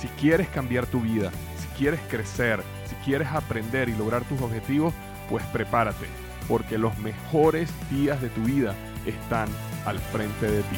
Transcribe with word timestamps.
Si 0.00 0.08
quieres 0.08 0.48
cambiar 0.48 0.86
tu 0.86 1.02
vida, 1.02 1.30
si 1.58 1.68
quieres 1.76 2.00
crecer, 2.08 2.62
si 2.86 2.94
quieres 3.04 3.28
aprender 3.28 3.90
y 3.90 3.94
lograr 3.94 4.24
tus 4.24 4.40
objetivos, 4.40 4.94
pues 5.28 5.44
prepárate, 5.52 6.06
porque 6.48 6.78
los 6.78 6.96
mejores 7.00 7.70
días 7.90 8.22
de 8.22 8.30
tu 8.30 8.40
vida 8.40 8.74
están 9.04 9.50
al 9.84 9.98
frente 9.98 10.50
de 10.50 10.62
ti. 10.62 10.76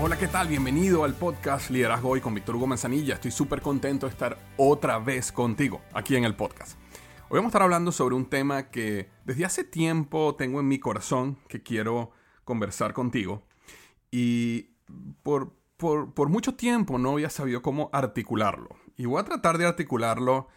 Hola, 0.00 0.16
¿qué 0.16 0.28
tal? 0.28 0.46
Bienvenido 0.46 1.02
al 1.02 1.14
podcast 1.14 1.68
Liderazgo 1.70 2.10
Hoy 2.10 2.20
con 2.20 2.36
Víctor 2.36 2.54
Hugo 2.54 2.68
Manzanilla. 2.68 3.14
Estoy 3.14 3.32
súper 3.32 3.60
contento 3.60 4.06
de 4.06 4.12
estar 4.12 4.38
otra 4.56 5.00
vez 5.00 5.32
contigo 5.32 5.80
aquí 5.92 6.14
en 6.14 6.22
el 6.22 6.36
podcast. 6.36 6.78
Hoy 7.30 7.38
vamos 7.38 7.46
a 7.46 7.50
estar 7.50 7.62
hablando 7.62 7.90
sobre 7.90 8.14
un 8.14 8.26
tema 8.26 8.70
que 8.70 9.10
desde 9.24 9.44
hace 9.44 9.64
tiempo 9.64 10.36
tengo 10.36 10.60
en 10.60 10.68
mi 10.68 10.78
corazón 10.78 11.36
que 11.48 11.64
quiero 11.64 12.12
conversar 12.44 12.92
contigo. 12.92 13.47
Y 14.10 14.70
por, 15.22 15.54
por, 15.76 16.28
mucho 16.28 16.54
tiempo 16.54 16.98
no 16.98 17.12
había 17.12 17.30
sabido 17.30 17.62
cómo 17.62 17.90
articularlo. 17.92 18.70
Y 18.96 19.06
voy 19.06 19.20
a 19.20 19.24
tratar 19.24 19.58
de 19.58 19.66
articularlo 19.66 20.48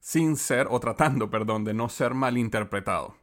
sin 0.00 0.36
ser, 0.36 0.68
o 0.70 0.80
tratando, 0.80 1.30
perdón, 1.30 1.64
de 1.64 1.74
no 1.74 1.88
ser 1.88 2.14
malinterpretado. 2.14 3.16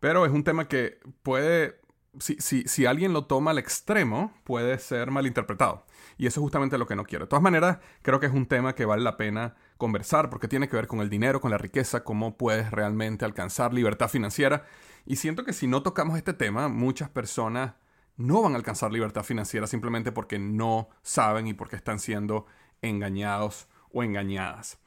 Pero 0.00 0.26
es 0.26 0.32
un 0.32 0.44
tema 0.44 0.68
que 0.68 0.98
puede 1.22 1.80
si, 2.20 2.86
alguien 2.86 3.12
lo 3.12 3.26
toma 3.26 3.50
al 3.52 3.58
extremo, 3.58 4.32
puede 4.44 4.78
ser 4.78 5.10
malinterpretado. 5.10 5.84
Y 6.16 6.26
eso 6.26 6.40
es 6.40 6.42
justamente 6.42 6.78
lo 6.78 6.86
que 6.86 6.96
no 6.96 7.04
quiero. 7.04 7.26
De 7.26 7.28
todas 7.28 7.42
maneras, 7.42 7.78
creo 8.02 8.18
que 8.18 8.26
es 8.26 8.32
un 8.32 8.46
tema 8.46 8.74
que 8.74 8.84
vale 8.84 9.02
la 9.02 9.16
pena 9.16 9.54
conversar 9.76 10.30
porque 10.30 10.48
tiene 10.48 10.68
que 10.68 10.76
ver 10.76 10.88
con 10.88 11.00
el 11.00 11.10
dinero, 11.10 11.40
con 11.40 11.50
la 11.50 11.58
riqueza, 11.58 12.02
cómo 12.02 12.36
puedes 12.36 12.70
realmente 12.70 13.24
alcanzar 13.24 13.72
libertad 13.72 14.08
financiera. 14.08 14.64
Y 15.06 15.16
siento 15.16 15.44
que 15.44 15.52
si 15.52 15.66
no 15.66 15.82
tocamos 15.82 16.16
este 16.16 16.32
tema, 16.32 16.68
muchas 16.68 17.08
personas 17.08 17.74
no 18.18 18.42
van 18.42 18.52
a 18.52 18.56
alcanzar 18.56 18.92
libertad 18.92 19.22
financiera 19.22 19.66
simplemente 19.66 20.12
porque 20.12 20.38
no 20.38 20.90
saben 21.02 21.46
y 21.46 21.54
porque 21.54 21.76
están 21.76 21.98
siendo 21.98 22.46
engañados 22.82 23.68
o 23.90 24.02
engañadas. 24.02 24.78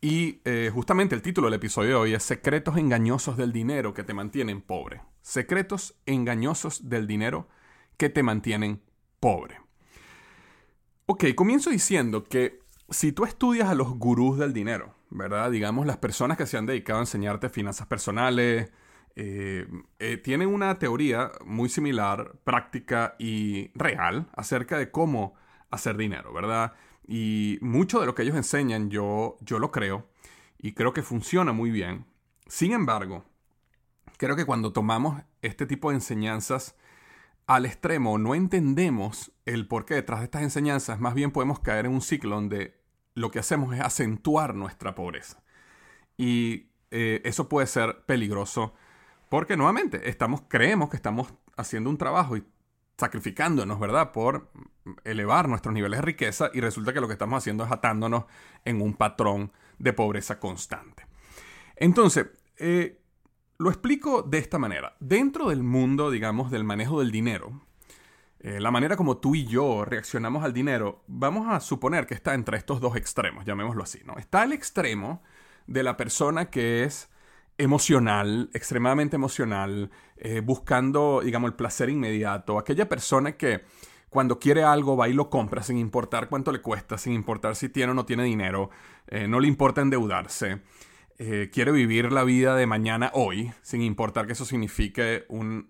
Y 0.00 0.40
eh, 0.44 0.70
justamente 0.72 1.14
el 1.14 1.20
título 1.20 1.48
del 1.48 1.54
episodio 1.54 1.90
de 1.90 1.94
hoy 1.96 2.14
es 2.14 2.22
Secretos 2.22 2.78
engañosos 2.78 3.36
del 3.36 3.52
dinero 3.52 3.92
que 3.92 4.04
te 4.04 4.14
mantienen 4.14 4.62
pobre. 4.62 5.02
Secretos 5.20 5.94
engañosos 6.06 6.88
del 6.88 7.06
dinero 7.06 7.48
que 7.98 8.08
te 8.08 8.22
mantienen 8.22 8.80
pobre. 9.18 9.60
Ok, 11.04 11.24
comienzo 11.34 11.70
diciendo 11.70 12.24
que 12.24 12.60
si 12.88 13.12
tú 13.12 13.24
estudias 13.24 13.68
a 13.68 13.74
los 13.74 13.90
gurús 13.90 14.38
del 14.38 14.52
dinero, 14.52 14.94
¿verdad? 15.10 15.50
Digamos 15.50 15.86
las 15.86 15.98
personas 15.98 16.38
que 16.38 16.46
se 16.46 16.56
han 16.56 16.66
dedicado 16.66 17.00
a 17.00 17.02
enseñarte 17.02 17.50
finanzas 17.50 17.86
personales, 17.86 18.70
eh, 19.16 19.66
eh, 19.98 20.16
tienen 20.16 20.48
una 20.48 20.78
teoría 20.78 21.32
muy 21.44 21.68
similar, 21.68 22.36
práctica 22.44 23.16
y 23.18 23.70
real 23.74 24.28
acerca 24.34 24.78
de 24.78 24.90
cómo 24.90 25.34
hacer 25.70 25.96
dinero, 25.96 26.32
¿verdad? 26.32 26.74
Y 27.06 27.58
mucho 27.60 28.00
de 28.00 28.06
lo 28.06 28.14
que 28.14 28.22
ellos 28.22 28.36
enseñan 28.36 28.90
yo, 28.90 29.36
yo 29.40 29.58
lo 29.58 29.70
creo 29.70 30.08
y 30.58 30.72
creo 30.72 30.92
que 30.92 31.02
funciona 31.02 31.52
muy 31.52 31.70
bien. 31.70 32.06
Sin 32.46 32.72
embargo, 32.72 33.24
creo 34.16 34.36
que 34.36 34.44
cuando 34.44 34.72
tomamos 34.72 35.22
este 35.42 35.66
tipo 35.66 35.90
de 35.90 35.96
enseñanzas 35.96 36.76
al 37.46 37.66
extremo, 37.66 38.18
no 38.18 38.34
entendemos 38.34 39.32
el 39.44 39.66
porqué 39.66 39.94
detrás 39.94 40.20
de 40.20 40.26
estas 40.26 40.42
enseñanzas, 40.42 41.00
más 41.00 41.14
bien 41.14 41.32
podemos 41.32 41.58
caer 41.60 41.86
en 41.86 41.92
un 41.92 42.00
ciclo 42.00 42.36
donde 42.36 42.80
lo 43.14 43.30
que 43.30 43.40
hacemos 43.40 43.74
es 43.74 43.80
acentuar 43.80 44.54
nuestra 44.54 44.94
pobreza. 44.94 45.42
Y 46.16 46.70
eh, 46.90 47.22
eso 47.24 47.48
puede 47.48 47.66
ser 47.66 48.04
peligroso 48.06 48.74
porque 49.30 49.56
nuevamente 49.56 50.10
estamos, 50.10 50.42
creemos 50.48 50.90
que 50.90 50.96
estamos 50.96 51.32
haciendo 51.56 51.88
un 51.88 51.96
trabajo 51.96 52.36
y 52.36 52.44
sacrificándonos, 52.98 53.78
¿verdad? 53.78 54.12
Por 54.12 54.50
elevar 55.04 55.48
nuestros 55.48 55.72
niveles 55.72 56.00
de 56.00 56.02
riqueza 56.04 56.50
y 56.52 56.60
resulta 56.60 56.92
que 56.92 57.00
lo 57.00 57.06
que 57.06 57.14
estamos 57.14 57.38
haciendo 57.38 57.64
es 57.64 57.70
atándonos 57.70 58.24
en 58.64 58.82
un 58.82 58.94
patrón 58.94 59.52
de 59.78 59.92
pobreza 59.92 60.40
constante. 60.40 61.06
Entonces, 61.76 62.26
eh, 62.58 63.00
lo 63.56 63.70
explico 63.70 64.22
de 64.22 64.38
esta 64.38 64.58
manera. 64.58 64.96
Dentro 64.98 65.48
del 65.48 65.62
mundo, 65.62 66.10
digamos, 66.10 66.50
del 66.50 66.64
manejo 66.64 66.98
del 66.98 67.12
dinero, 67.12 67.62
eh, 68.40 68.58
la 68.58 68.72
manera 68.72 68.96
como 68.96 69.18
tú 69.18 69.36
y 69.36 69.46
yo 69.46 69.84
reaccionamos 69.84 70.42
al 70.42 70.52
dinero, 70.52 71.04
vamos 71.06 71.46
a 71.48 71.60
suponer 71.60 72.06
que 72.06 72.14
está 72.14 72.34
entre 72.34 72.58
estos 72.58 72.80
dos 72.80 72.96
extremos, 72.96 73.44
llamémoslo 73.44 73.84
así, 73.84 74.00
¿no? 74.04 74.18
Está 74.18 74.42
el 74.42 74.52
extremo 74.52 75.22
de 75.68 75.84
la 75.84 75.96
persona 75.96 76.50
que 76.50 76.82
es 76.82 77.10
emocional, 77.60 78.48
extremadamente 78.54 79.16
emocional, 79.16 79.90
eh, 80.16 80.40
buscando, 80.40 81.20
digamos, 81.22 81.50
el 81.50 81.54
placer 81.54 81.90
inmediato, 81.90 82.58
aquella 82.58 82.88
persona 82.88 83.32
que 83.32 83.62
cuando 84.08 84.38
quiere 84.38 84.64
algo 84.64 84.96
va 84.96 85.08
y 85.08 85.12
lo 85.12 85.28
compra 85.30 85.62
sin 85.62 85.76
importar 85.76 86.28
cuánto 86.28 86.52
le 86.52 86.62
cuesta, 86.62 86.96
sin 86.98 87.12
importar 87.12 87.54
si 87.56 87.68
tiene 87.68 87.92
o 87.92 87.94
no 87.94 88.06
tiene 88.06 88.24
dinero, 88.24 88.70
eh, 89.08 89.28
no 89.28 89.40
le 89.40 89.46
importa 89.46 89.82
endeudarse, 89.82 90.62
eh, 91.18 91.50
quiere 91.52 91.70
vivir 91.70 92.12
la 92.12 92.24
vida 92.24 92.56
de 92.56 92.64
mañana 92.64 93.10
hoy, 93.12 93.52
sin 93.60 93.82
importar 93.82 94.26
que 94.26 94.32
eso 94.32 94.46
signifique 94.46 95.26
un, 95.28 95.68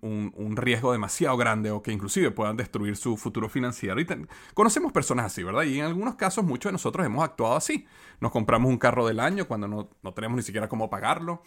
riesgo 0.56 0.92
demasiado 0.92 1.36
grande 1.36 1.72
o 1.72 1.82
que 1.82 1.90
inclusive 1.90 2.30
puedan 2.30 2.56
destruir 2.56 2.96
su 2.96 3.16
futuro 3.16 3.48
financiero. 3.48 4.00
Y 4.00 4.06
conocemos 4.54 4.92
personas 4.92 5.26
así, 5.26 5.42
¿verdad? 5.42 5.64
Y 5.64 5.80
en 5.80 5.86
algunos 5.86 6.14
casos 6.14 6.44
muchos 6.44 6.70
de 6.70 6.74
nosotros 6.74 7.04
hemos 7.04 7.24
actuado 7.24 7.56
así. 7.56 7.84
Nos 8.20 8.30
compramos 8.30 8.70
un 8.70 8.78
carro 8.78 9.04
del 9.08 9.18
año 9.18 9.48
cuando 9.48 9.66
no, 9.66 9.90
no 10.04 10.14
tenemos 10.14 10.36
ni 10.36 10.44
siquiera 10.44 10.68
cómo 10.68 10.88
pagarlo. 10.88 11.42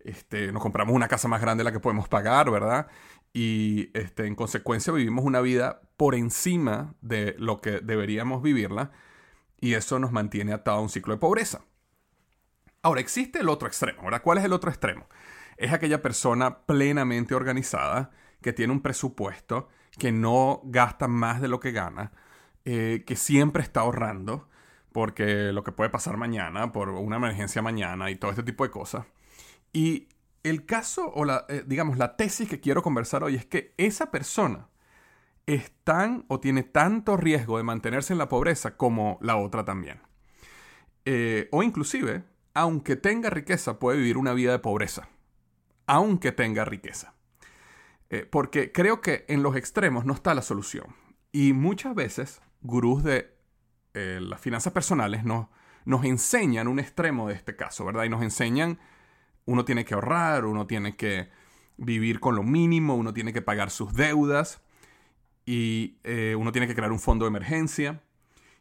Este, 0.00 0.52
nos 0.52 0.62
compramos 0.62 0.94
una 0.94 1.08
casa 1.08 1.28
más 1.28 1.40
grande 1.40 1.62
de 1.62 1.64
la 1.64 1.72
que 1.72 1.80
podemos 1.80 2.08
pagar, 2.08 2.50
¿verdad? 2.50 2.88
Y 3.32 3.90
este, 3.94 4.26
en 4.26 4.34
consecuencia 4.34 4.92
vivimos 4.92 5.24
una 5.24 5.40
vida 5.40 5.82
por 5.96 6.14
encima 6.14 6.94
de 7.00 7.34
lo 7.38 7.60
que 7.60 7.80
deberíamos 7.80 8.42
vivirla 8.42 8.92
y 9.60 9.74
eso 9.74 9.98
nos 9.98 10.12
mantiene 10.12 10.52
atado 10.52 10.78
a 10.78 10.82
un 10.82 10.88
ciclo 10.88 11.14
de 11.14 11.20
pobreza. 11.20 11.62
Ahora, 12.82 13.00
existe 13.00 13.40
el 13.40 13.48
otro 13.48 13.66
extremo, 13.66 14.04
¿verdad? 14.04 14.22
¿Cuál 14.22 14.38
es 14.38 14.44
el 14.44 14.52
otro 14.52 14.70
extremo? 14.70 15.08
Es 15.56 15.72
aquella 15.72 16.00
persona 16.00 16.60
plenamente 16.60 17.34
organizada 17.34 18.10
que 18.40 18.52
tiene 18.52 18.72
un 18.72 18.80
presupuesto, 18.80 19.68
que 19.98 20.12
no 20.12 20.60
gasta 20.64 21.08
más 21.08 21.40
de 21.40 21.48
lo 21.48 21.58
que 21.58 21.72
gana, 21.72 22.12
eh, 22.64 23.02
que 23.04 23.16
siempre 23.16 23.62
está 23.62 23.80
ahorrando, 23.80 24.48
porque 24.92 25.52
lo 25.52 25.64
que 25.64 25.72
puede 25.72 25.90
pasar 25.90 26.16
mañana, 26.16 26.72
por 26.72 26.90
una 26.90 27.16
emergencia 27.16 27.62
mañana 27.62 28.10
y 28.10 28.16
todo 28.16 28.30
este 28.30 28.44
tipo 28.44 28.64
de 28.64 28.70
cosas. 28.70 29.06
Y 29.78 30.08
el 30.42 30.66
caso, 30.66 31.08
o 31.14 31.24
la, 31.24 31.46
eh, 31.48 31.62
digamos, 31.64 31.98
la 31.98 32.16
tesis 32.16 32.48
que 32.48 32.58
quiero 32.58 32.82
conversar 32.82 33.22
hoy 33.22 33.36
es 33.36 33.46
que 33.46 33.74
esa 33.76 34.10
persona 34.10 34.70
es 35.46 35.70
tan 35.84 36.24
o 36.26 36.40
tiene 36.40 36.64
tanto 36.64 37.16
riesgo 37.16 37.58
de 37.58 37.62
mantenerse 37.62 38.12
en 38.12 38.18
la 38.18 38.28
pobreza 38.28 38.76
como 38.76 39.20
la 39.22 39.36
otra 39.36 39.64
también. 39.64 40.00
Eh, 41.04 41.48
o 41.52 41.62
inclusive, 41.62 42.24
aunque 42.54 42.96
tenga 42.96 43.30
riqueza, 43.30 43.78
puede 43.78 43.98
vivir 43.98 44.16
una 44.16 44.32
vida 44.32 44.50
de 44.50 44.58
pobreza. 44.58 45.10
Aunque 45.86 46.32
tenga 46.32 46.64
riqueza. 46.64 47.14
Eh, 48.10 48.26
porque 48.28 48.72
creo 48.72 49.00
que 49.00 49.26
en 49.28 49.44
los 49.44 49.54
extremos 49.54 50.04
no 50.04 50.12
está 50.12 50.34
la 50.34 50.42
solución. 50.42 50.96
Y 51.30 51.52
muchas 51.52 51.94
veces, 51.94 52.42
gurús 52.62 53.04
de 53.04 53.32
las 53.94 54.40
finanzas 54.40 54.72
personales 54.72 55.24
nos, 55.24 55.48
nos 55.84 56.04
enseñan 56.04 56.66
un 56.66 56.80
extremo 56.80 57.28
de 57.28 57.34
este 57.34 57.54
caso, 57.54 57.84
¿verdad? 57.84 58.04
Y 58.04 58.08
nos 58.08 58.22
enseñan 58.22 58.78
uno 59.48 59.64
tiene 59.64 59.86
que 59.86 59.94
ahorrar, 59.94 60.44
uno 60.44 60.66
tiene 60.66 60.94
que 60.94 61.30
vivir 61.78 62.20
con 62.20 62.36
lo 62.36 62.42
mínimo, 62.42 62.96
uno 62.96 63.14
tiene 63.14 63.32
que 63.32 63.40
pagar 63.40 63.70
sus 63.70 63.94
deudas 63.94 64.60
y 65.46 65.96
eh, 66.04 66.36
uno 66.38 66.52
tiene 66.52 66.66
que 66.66 66.74
crear 66.74 66.92
un 66.92 67.00
fondo 67.00 67.24
de 67.24 67.30
emergencia. 67.30 68.02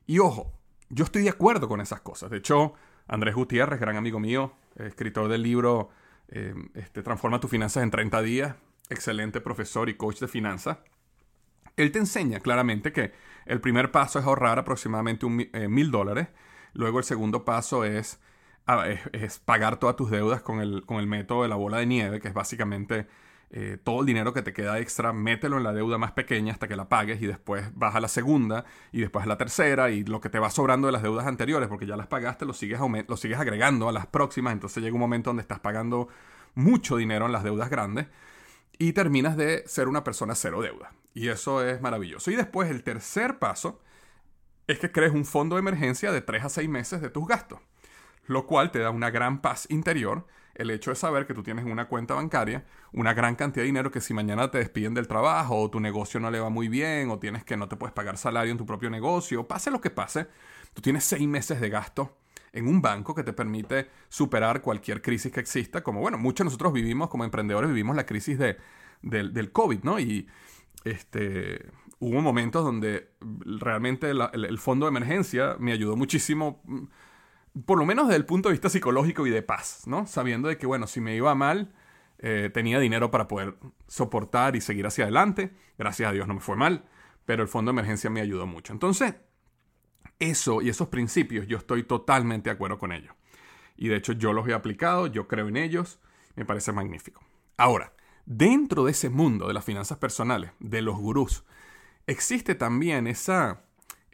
Y 0.06 0.19
ojo, 0.19 0.54
yo 0.88 1.04
estoy 1.04 1.24
de 1.24 1.30
acuerdo 1.30 1.68
con 1.68 1.81
esas 1.81 2.00
cosas. 2.00 2.30
De 2.30 2.38
hecho, 2.38 2.74
Andrés 3.06 3.36
Gutiérrez, 3.36 3.81
gran 3.81 3.98
amigo 3.98 4.22
mío, 4.22 4.54
escritor 4.78 5.28
del 5.28 5.44
libro 5.44 5.89
eh, 6.30 6.56
este, 6.74 7.04
Transforma 7.04 7.42
tus 7.42 7.51
finanzas 7.51 7.84
en 7.84 7.92
30 7.92 8.22
días, 8.22 8.56
excelente 8.89 9.42
profesor 9.42 9.89
y 9.89 9.95
coach 9.95 10.19
de 10.19 10.30
finanzas, 10.30 10.78
él 11.75 11.92
te 11.92 12.00
enseña 12.00 12.39
claramente 12.39 12.94
que 12.94 13.12
el 13.45 13.60
primer 13.60 13.92
paso 13.92 14.19
es 14.19 14.25
ahorrar 14.25 14.57
aproximadamente 14.57 15.28
eh, 15.51 15.68
mil 15.68 15.92
dólares, 15.92 16.30
luego 16.72 17.00
el 17.00 17.04
segundo 17.04 17.44
paso 17.44 17.84
es 17.84 18.22
es, 19.14 19.40
pagar 19.40 19.78
todas 19.78 19.96
tus 19.96 20.12
deudas 20.12 20.42
con 20.42 20.60
el, 20.62 20.86
con 20.86 20.98
el 20.98 21.08
método 21.08 21.44
de 21.44 21.50
la 21.50 21.56
bola 21.56 21.78
de 21.78 21.86
nieve, 21.86 22.19
que 22.19 22.28
es 22.28 22.34
básicamente 22.34 23.08
eh, 23.50 23.78
todo 23.81 24.02
el 24.02 24.06
dinero 24.06 24.34
que 24.34 24.42
te 24.42 24.52
queda 24.52 24.78
extra, 24.80 25.14
mételo 25.14 25.58
en 25.58 25.64
la 25.64 25.72
deuda 25.72 25.98
más 25.98 26.12
pequeña 26.12 26.52
hasta 26.52 26.68
que 26.68 26.75
la 26.75 26.90
pagues 26.90 27.22
y 27.22 27.28
después 27.28 27.69
vas 27.75 27.96
a 27.96 28.02
la 28.02 28.10
segunda 28.10 28.66
y 28.92 29.00
después 29.00 29.24
a 29.24 29.28
la 29.28 29.38
tercera 29.38 29.90
y 29.90 30.04
lo 30.04 30.19
que 30.19 30.30
te 30.30 30.38
va 30.38 30.50
sobrando 30.50 30.88
de 30.88 30.92
las 30.92 31.02
deudas 31.02 31.25
anteriores, 31.28 31.69
porque 31.69 31.86
ya 31.86 31.96
las 31.96 32.08
pagaste, 32.08 32.46
lo 32.46 32.54
sigues, 32.54 32.80
lo 33.08 33.18
sigues 33.18 33.40
agregando 33.40 33.88
a 33.88 33.94
las 33.94 34.08
próximas, 34.08 34.52
entonces 34.52 34.84
llega 34.84 34.96
un 34.96 35.00
momento 35.00 35.30
donde 35.30 35.42
estás 35.42 35.60
pagando 35.60 36.10
mucho 36.56 36.98
dinero 36.98 37.25
en 37.25 37.31
las 37.31 37.44
deudas 37.44 37.70
grandes 37.70 38.08
y 38.78 38.94
terminas 38.94 39.38
de 39.38 39.63
ser 39.66 39.88
una 39.88 40.04
persona 40.04 40.36
cero 40.36 40.62
deuda. 40.62 40.92
Y 41.13 41.30
eso 41.30 41.66
es 41.66 41.81
maravilloso. 41.81 42.30
Y 42.30 42.36
después 42.36 42.70
el 42.70 42.84
tercer 42.84 43.40
paso 43.40 43.80
es 44.68 44.80
que 44.80 44.92
crees 44.92 45.13
un 45.13 45.25
fondo 45.25 45.56
de 45.56 45.62
emergencia 45.62 46.12
de 46.12 46.22
3 46.22 46.44
a 46.44 46.50
6 46.50 46.70
meses 46.70 47.02
de 47.02 47.10
tus 47.10 47.25
gastos, 47.28 47.60
lo 48.27 48.45
cual 48.45 48.71
te 48.71 48.79
da 48.79 48.91
una 48.91 49.09
gran 49.09 49.41
paz 49.41 49.68
interior 49.69 50.25
el 50.56 50.71
hecho 50.71 50.89
de 50.89 50.95
saber 50.95 51.27
que 51.27 51.33
tú 51.33 51.44
tienes 51.44 51.65
una 51.65 51.88
cuenta 51.88 52.15
bancaria 52.15 52.65
una 52.94 53.13
gran 53.13 53.35
cantidad 53.35 53.63
de 53.63 53.68
dinero 53.68 53.91
que 53.91 54.01
si 54.01 54.13
mañana 54.13 54.50
te 54.50 54.57
despiden 54.59 54.94
del 54.94 55.07
trabajo 55.07 55.59
o 55.62 55.69
tu 55.69 55.79
negocio 55.79 56.19
no 56.19 56.31
le 56.31 56.39
va 56.39 56.50
muy 56.50 56.68
bien 56.68 57.09
o 57.09 57.19
tienes 57.19 57.44
que 57.44 57.57
no 57.57 57.68
te 57.68 57.75
puedes 57.75 57.94
pagar 57.94 58.18
salario 58.18 58.51
en 58.51 58.57
tu 58.57 58.65
propio 58.65 58.89
negocio, 58.89 59.47
pase 59.47 59.71
lo 59.71 59.81
que 59.81 59.89
pase, 59.89 60.27
tú 60.74 60.81
tienes 60.81 61.03
seis 61.03 61.27
meses 61.27 61.59
de 61.59 61.69
gasto 61.69 62.18
en 62.53 62.68
un 62.68 62.81
banco 62.81 63.13
que 63.13 63.24
te 63.24 63.33
permite 63.33 63.89
superar 64.09 64.62
cualquier 64.62 65.01
crisis 65.01 65.31
que 65.31 65.39
exista, 65.39 65.83
como 65.83 66.00
bueno, 66.00 66.18
muchos 66.18 66.39
de 66.39 66.45
nosotros 66.45 66.74
vivimos 66.74 67.09
como 67.09 67.24
emprendedores, 67.24 67.69
vivimos 67.69 67.95
la 67.95 68.06
crisis 68.06 68.39
de, 68.39 68.57
del, 69.01 69.33
del 69.33 69.51
COVID, 69.51 69.83
¿no? 69.83 70.00
Y 70.00 70.27
este, 70.83 71.68
hubo 72.00 72.21
momentos 72.21 72.63
donde 72.63 73.12
realmente 73.19 74.09
el, 74.09 74.21
el, 74.33 74.57
fondo 74.57 74.85
de 74.85 74.91
emergencia 74.91 75.56
me 75.59 75.71
ayudó 75.71 75.95
muchísimo 75.95 76.63
por 77.65 77.77
lo 77.77 77.86
menos 77.86 78.07
desde 78.07 78.18
el 78.18 78.25
punto 78.25 78.50
de 78.50 78.54
vista 78.54 78.69
psicológico 78.69 79.25
y 79.25 79.30
de 79.30 79.42
paz, 79.42 79.83
¿no? 79.86 80.06
Sabiendo 80.06 80.48
de 80.48 80.57
que, 80.57 80.65
bueno, 80.65 80.88
si 80.88 81.01
me 81.01 81.15
iba 81.15 81.33
mal, 81.36 81.74
eh, 82.19 82.50
tenía 82.54 82.80
dinero 82.80 83.12
para 83.12 83.27
poder 83.27 83.56
soportar 83.88 84.56
y 84.56 84.62
seguir 84.62 84.86
hacia 84.88 85.06
adelante. 85.06 85.56
Gracias 85.77 86.09
a 86.09 86.12
Dios 86.12 86.27
no 86.27 86.36
me 86.36 86.39
fue 86.39 86.56
mal, 86.56 86.86
pero 87.25 87.44
el 87.44 87.50
fondo 87.50 87.71
de 87.71 87.75
emergencia 87.75 88.09
me 88.09 88.21
ayudó 88.21 88.48
mucho. 88.48 88.74
Entonces, 88.74 89.15
eso 90.19 90.62
y 90.62 90.69
esos 90.69 90.88
principios, 90.88 91.48
yo 91.48 91.57
estoy 91.57 91.83
totalmente 91.83 92.50
de 92.50 92.56
acuerdo 92.56 92.80
con 92.80 92.92
ellos. 92.92 93.13
Y 93.75 93.89
de 93.89 93.98
hecho 93.98 94.13
yo 94.13 94.33
los 94.33 94.48
he 94.48 94.53
aplicado, 94.53 95.07
yo 95.07 95.27
creo 95.27 95.48
en 95.48 95.57
ellos, 95.57 96.00
me 96.36 96.45
parece 96.45 96.71
magnífico. 96.71 97.24
Ahora, 97.57 97.94
dentro 98.25 98.83
de 98.86 98.92
ese 98.92 99.10
mundo 99.10 99.48
de 99.48 99.53
las 99.53 99.65
finanzas 99.65 100.00
personales, 100.00 100.51
de 100.60 100.81
los 100.81 100.98
gurús, 100.98 101.44
existe 102.07 102.56
también 102.56 103.07
esa 103.07 103.67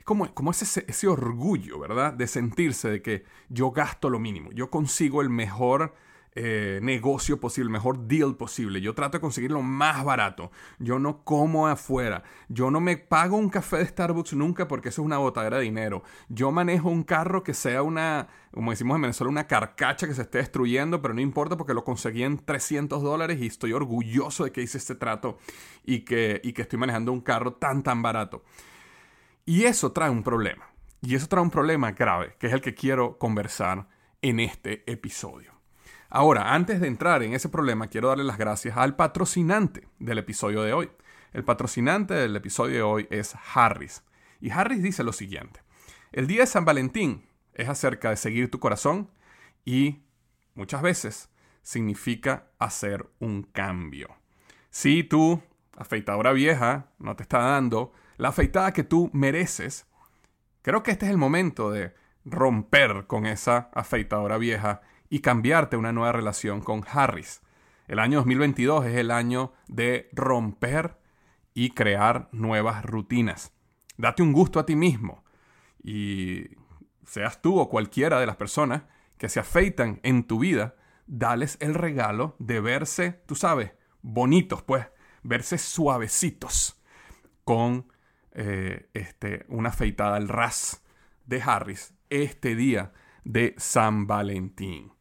como, 0.04 0.34
como 0.34 0.52
ese, 0.52 0.86
ese 0.88 1.08
orgullo, 1.08 1.80
¿verdad? 1.80 2.14
De 2.14 2.28
sentirse 2.28 2.90
de 2.90 3.02
que 3.02 3.24
yo 3.50 3.72
gasto 3.72 4.10
lo 4.10 4.20
mínimo, 4.20 4.52
yo 4.52 4.70
consigo 4.70 5.22
el 5.22 5.30
mejor 5.30 5.94
eh, 6.36 6.80
negocio 6.82 7.40
posible, 7.40 7.68
el 7.68 7.74
mejor 7.74 8.08
deal 8.08 8.36
posible. 8.36 8.82
Yo 8.82 8.96
trato 8.96 9.18
de 9.18 9.22
conseguir 9.22 9.52
lo 9.52 9.62
más 9.62 10.04
barato. 10.04 10.52
Yo 10.80 10.98
no 10.98 11.24
como 11.24 11.68
afuera. 11.68 12.24
Yo 12.50 12.72
no 12.72 12.80
me 12.82 12.98
pago 12.98 13.38
un 13.38 13.50
café 13.50 13.78
de 13.78 13.86
Starbucks 13.86 14.34
nunca 14.34 14.68
porque 14.68 14.90
eso 14.90 15.04
es 15.04 15.06
una 15.06 15.20
botadera 15.20 15.58
de 15.58 15.64
dinero. 15.64 16.04
Yo 16.30 16.52
manejo 16.52 16.90
un 16.90 17.04
carro 17.04 17.44
que 17.44 17.54
sea 17.54 17.84
una, 17.84 18.30
como 18.52 18.72
decimos 18.72 18.96
en 18.96 19.04
Venezuela, 19.04 19.30
una 19.30 19.46
carcacha 19.46 20.08
que 20.08 20.16
se 20.16 20.24
esté 20.24 20.40
destruyendo, 20.40 21.04
pero 21.04 21.14
no 21.14 21.22
importa 21.22 21.56
porque 21.56 21.76
lo 21.76 21.84
conseguí 21.84 22.24
en 22.24 22.40
300 22.40 23.04
dólares 23.04 23.40
y 23.40 23.46
estoy 23.46 23.74
orgulloso 23.74 24.44
de 24.46 24.52
que 24.52 24.64
hice 24.64 24.80
este 24.80 24.96
trato 24.96 25.38
y 25.86 26.00
que, 26.00 26.42
y 26.44 26.54
que 26.54 26.64
estoy 26.64 26.80
manejando 26.80 27.12
un 27.12 27.22
carro 27.22 27.54
tan, 27.54 27.84
tan 27.84 28.02
barato. 28.02 28.44
Y 29.46 29.66
eso 29.66 29.92
trae 29.92 30.10
un 30.10 30.24
problema. 30.24 30.70
Y 31.02 31.16
eso 31.16 31.28
trae 31.28 31.44
un 31.44 31.50
problema 31.50 31.92
grave, 31.92 32.36
que 32.40 32.48
es 32.48 32.54
el 32.54 32.62
que 32.62 32.74
quiero 32.74 33.18
conversar 33.18 33.88
en 34.22 34.40
este 34.40 34.90
episodio. 34.90 35.54
Ahora, 36.10 36.54
antes 36.54 36.80
de 36.80 36.88
entrar 36.88 37.24
en 37.24 37.34
ese 37.34 37.50
problema, 37.50 37.88
quiero 37.88 38.08
darle 38.08 38.24
las 38.24 38.38
gracias 38.38 38.78
al 38.78 38.96
patrocinante 38.96 39.88
del 40.00 40.20
episodio 40.20 40.62
de 40.62 40.72
hoy. 40.72 40.92
El 41.34 41.44
patrocinante 41.44 42.14
del 42.14 42.36
episodio 42.36 42.76
de 42.76 42.82
hoy 42.84 43.08
es 43.10 43.36
Harris. 43.54 44.04
Y 44.40 44.52
Harris 44.52 44.84
dice 44.84 45.04
lo 45.04 45.12
siguiente. 45.12 45.62
El 46.12 46.28
día 46.28 46.42
de 46.42 46.48
San 46.48 46.64
Valentín 46.64 47.26
es 47.54 47.68
acerca 47.68 48.12
de 48.12 48.18
seguir 48.18 48.52
tu 48.52 48.60
corazón 48.60 49.10
y 49.66 50.04
muchas 50.54 50.82
veces 50.82 51.30
significa 51.64 52.48
hacer 52.60 53.10
un 53.20 53.44
cambio. 53.44 54.16
Si 54.70 55.04
tu 55.04 55.42
afeitadora 55.76 56.32
vieja 56.32 56.92
no 57.00 57.16
te 57.16 57.24
está 57.24 57.40
dando 57.40 57.94
la 58.18 58.30
afeitada 58.30 58.74
que 58.74 58.84
tú 58.84 59.10
mereces, 59.14 59.88
creo 60.62 60.84
que 60.84 60.92
este 60.92 61.06
es 61.06 61.12
el 61.12 61.18
momento 61.18 61.72
de 61.72 61.94
romper 62.26 63.06
con 63.08 63.26
esa 63.26 63.70
afeitadora 63.74 64.38
vieja 64.38 64.82
y 65.10 65.20
cambiarte 65.20 65.78
una 65.78 65.92
nueva 65.92 66.12
relación 66.12 66.62
con 66.62 66.84
Harris. 66.90 67.42
El 67.88 68.00
año 68.00 68.20
2022 68.20 68.86
es 68.86 68.96
el 68.96 69.12
año 69.12 69.54
de 69.68 70.10
romper 70.14 70.98
y 71.54 71.72
crear 71.72 72.30
nuevas 72.32 72.84
rutinas. 72.84 73.54
Date 73.98 74.24
un 74.24 74.34
gusto 74.34 74.60
a 74.60 74.66
ti 74.66 74.76
mismo 74.76 75.24
y 75.84 76.46
seas 77.06 77.42
tú 77.42 77.60
o 77.60 77.70
cualquiera 77.70 78.20
de 78.20 78.26
las 78.26 78.38
personas 78.38 78.84
que 79.18 79.30
se 79.30 79.40
afeitan 79.40 80.00
en 80.04 80.24
tu 80.24 80.40
vida, 80.40 80.76
dales 81.06 81.58
el 81.60 81.74
regalo 81.76 82.36
de 82.40 82.60
verse, 82.62 83.22
tú 83.26 83.36
sabes, 83.36 83.74
bonitos, 84.02 84.64
pues, 84.64 84.88
verse 85.22 85.58
suavecitos 85.58 86.82
con 87.44 87.93
eh, 88.36 88.90
este, 88.94 89.46
una 89.48 89.70
afeitada 89.70 90.16
al 90.16 90.28
ras 90.28 90.84
de 91.26 91.42
Harris 91.42 91.94
este 92.10 92.56
día 92.56 92.92
de 93.24 93.54
San 93.58 94.08
Valentín. 94.08 94.92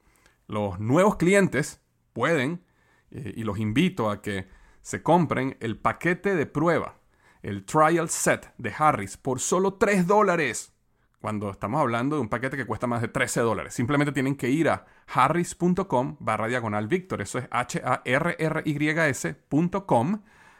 Los 0.46 0.78
nuevos 0.80 1.16
clientes 1.16 1.80
pueden, 2.12 2.62
eh, 3.10 3.32
y 3.36 3.44
los 3.44 3.58
invito 3.58 4.10
a 4.10 4.20
que 4.20 4.48
se 4.82 5.02
compren 5.02 5.56
el 5.60 5.78
paquete 5.78 6.34
de 6.34 6.44
prueba, 6.46 6.98
el 7.42 7.64
trial 7.64 8.10
set 8.10 8.52
de 8.58 8.74
Harris, 8.76 9.16
por 9.16 9.40
solo 9.40 9.74
3 9.74 10.06
dólares. 10.06 10.74
Cuando 11.20 11.50
estamos 11.50 11.80
hablando 11.80 12.16
de 12.16 12.22
un 12.22 12.28
paquete 12.28 12.56
que 12.56 12.66
cuesta 12.66 12.86
más 12.86 13.00
de 13.00 13.08
13 13.08 13.40
dólares. 13.40 13.72
Simplemente 13.72 14.12
tienen 14.12 14.34
que 14.34 14.50
ir 14.50 14.68
a 14.68 14.84
harris.com 15.06 16.16
barra 16.18 16.48
diagonal 16.48 16.88
Víctor. 16.88 17.22
Eso 17.22 17.38
es 17.38 17.46
H-A-R-R-Y-S.com 17.50 17.92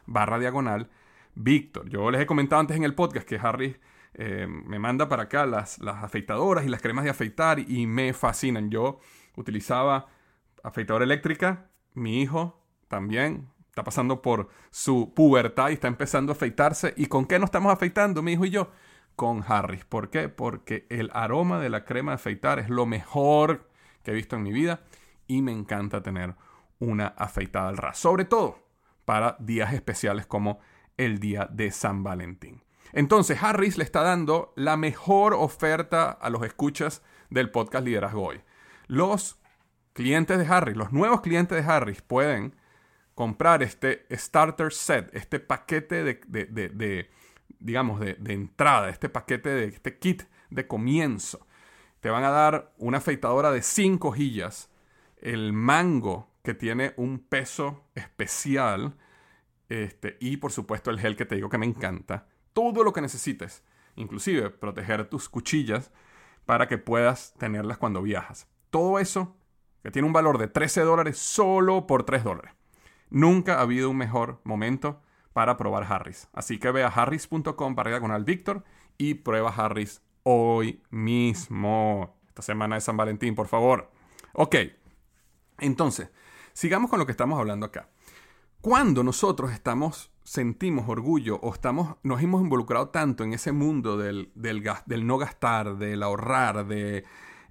barra 0.07 0.39
diagonal 0.39 0.89
Víctor. 1.35 1.89
Yo 1.89 2.11
les 2.11 2.21
he 2.21 2.27
comentado 2.27 2.61
antes 2.61 2.77
en 2.77 2.85
el 2.85 2.95
podcast 2.95 3.27
que 3.27 3.37
Harry 3.37 3.77
eh, 4.15 4.47
me 4.47 4.79
manda 4.79 5.09
para 5.09 5.25
acá 5.25 5.47
las, 5.47 5.79
las, 5.79 6.05
afeitadoras 6.05 6.65
y 6.65 6.69
las 6.69 6.83
cremas 6.83 7.05
de 7.05 7.11
afeitar 7.11 7.59
y 7.59 7.87
me 7.87 8.13
fascinan. 8.13 8.71
Yo 8.71 9.01
utilizaba 9.37 10.09
afeitadora 10.63 11.05
eléctrica, 11.05 11.71
mi 11.95 12.21
hijo 12.21 12.63
también 12.89 13.49
está 13.69 13.85
pasando 13.85 14.21
por 14.21 14.51
su 14.71 15.15
pubertad 15.15 15.71
y 15.71 15.75
está 15.75 15.89
empezando 15.89 16.33
a 16.33 16.35
afeitarse. 16.35 16.93
¿Y 16.97 17.07
con 17.07 17.25
qué 17.25 17.39
nos 17.39 17.49
estamos 17.49 17.73
afeitando, 17.73 18.23
mi 18.23 18.33
hijo 18.33 18.45
y 18.45 18.51
yo? 18.51 18.71
Con 19.17 19.43
Harris. 19.47 19.87
¿Por 19.87 20.11
qué? 20.11 20.29
Porque 20.29 20.87
el 20.91 21.11
aroma 21.15 21.59
de 21.59 21.71
la 21.71 21.87
crema 21.87 22.13
de 22.13 22.17
afeitar 22.17 22.59
es 22.59 22.69
lo 22.69 22.85
mejor 22.85 23.71
que 24.03 24.11
he 24.11 24.15
visto 24.15 24.37
en 24.37 24.43
mi 24.43 24.53
vida 24.53 24.83
y 25.27 25.41
me 25.41 25.53
encanta 25.53 26.03
tener 26.03 26.35
una 26.79 27.07
afeitada 27.07 27.69
al 27.69 27.79
ras. 27.79 27.97
Sobre 27.97 28.27
todo 28.27 28.59
para 29.07 29.37
días 29.41 29.73
especiales 29.73 30.27
como 30.27 30.61
el 31.05 31.19
día 31.19 31.49
de 31.51 31.71
San 31.71 32.03
Valentín. 32.03 32.63
Entonces, 32.93 33.43
Harris 33.43 33.79
le 33.79 33.85
está 33.85 34.03
dando 34.03 34.53
la 34.57 34.77
mejor 34.77 35.35
oferta 35.35 36.11
a 36.11 36.29
los 36.31 36.43
escuchas 36.45 37.03
del 37.31 37.51
podcast 37.51 37.85
Liderazgo 37.87 38.29
Hoy. 38.29 38.41
Los 38.87 39.39
clientes 39.93 40.39
de 40.39 40.47
Harris, 40.47 40.77
los 40.77 40.93
nuevos 40.93 41.23
clientes 41.23 41.57
de 41.65 41.71
Harris 41.71 42.03
pueden 42.03 42.55
comprar 43.15 43.63
este 43.63 44.07
starter 44.11 44.73
set, 44.73 45.11
este 45.15 45.41
paquete 45.41 46.05
de, 46.05 47.11
digamos, 47.59 48.01
de, 48.01 48.17
entrada, 48.27 48.89
este 48.89 49.09
paquete 49.09 49.49
de 49.49 49.65
este 49.67 49.99
kit 49.99 50.25
de 50.51 50.67
comienzo. 50.67 51.47
Te 52.01 52.11
van 52.11 52.25
a 52.25 52.31
dar 52.31 52.73
una 52.79 52.99
afeitadora 52.99 53.53
de 53.53 53.63
5 53.63 54.09
hojillas, 54.09 54.71
el 55.19 55.53
mango 55.53 56.31
que 56.43 56.55
tiene 56.55 56.95
un 56.97 57.21
peso 57.21 57.85
especial, 57.95 58.97
este, 59.73 60.19
y 60.21 60.37
por 60.37 60.53
supuesto 60.53 60.91
el 60.91 61.01
gel 61.01 61.17
que 61.17 61.25
te 61.25 61.35
digo 61.35 61.49
que 61.49 61.59
me 61.59 61.67
encanta. 61.67 62.27
Todo 62.53 62.85
lo 62.85 62.93
que 62.93 63.01
necesites. 63.01 63.63
Inclusive 63.97 64.51
proteger 64.51 65.09
tus 65.09 65.29
cuchillas 65.29 65.91
para 66.45 66.69
que 66.69 66.77
puedas 66.77 67.33
tenerlas 67.39 67.79
cuando 67.79 68.03
viajas. 68.03 68.49
Todo 68.69 68.99
eso 68.99 69.37
que 69.83 69.91
tiene 69.91 70.07
un 70.07 70.13
valor 70.13 70.37
de 70.37 70.49
13 70.49 70.83
dólares 70.83 71.19
solo 71.19 71.87
por 71.87 72.05
3 72.05 72.23
dólares. 72.23 72.53
Nunca 73.09 73.59
ha 73.59 73.63
habido 73.63 73.89
un 73.89 73.97
mejor 73.97 74.41
momento 74.45 75.01
para 75.33 75.57
probar 75.57 75.91
Harris. 75.91 76.29
Así 76.35 76.59
que 76.59 76.71
ve 76.71 76.85
a 76.85 76.89
harris.com 76.89 77.75
para 77.75 77.99
con 78.01 78.11
al 78.11 78.25
Víctor 78.25 78.65
y 78.99 79.15
prueba 79.15 79.51
Harris 79.51 80.03
hoy 80.23 80.83
mismo. 80.91 82.19
Esta 82.29 82.43
semana 82.43 82.77
de 82.77 82.83
San 82.83 82.97
Valentín, 82.97 83.35
por 83.35 83.49
favor. 83.49 83.91
Ok, 84.35 84.57
entonces, 85.59 86.11
sigamos 86.53 86.91
con 86.91 86.99
lo 86.99 87.07
que 87.07 87.13
estamos 87.13 87.39
hablando 87.39 87.67
acá. 87.67 87.89
Cuando 88.63 89.03
nosotros 89.03 89.51
estamos, 89.51 90.13
sentimos 90.23 90.89
orgullo 90.89 91.41
o 91.43 91.53
estamos, 91.53 91.97
nos 92.05 92.23
hemos 92.23 92.43
involucrado 92.43 92.91
tanto 92.91 93.25
en 93.25 93.33
ese 93.33 93.51
mundo 93.51 93.97
del, 93.97 94.31
del, 94.37 95.05
no 95.05 95.19
gastar, 95.19 95.79
del 95.79 96.01
ahorrar, 96.01 96.65
de 96.69 97.05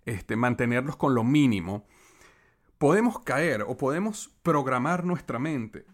este, 0.05 0.37
mantenernos 0.37 0.95
con 0.95 1.13
lo 1.13 1.25
mínimo, 1.25 1.85
podemos 2.77 3.19
caer 3.19 3.63
o 3.63 3.75
podemos 3.75 4.31
programar 4.41 5.03
nuestra 5.03 5.37
mente 5.37 5.85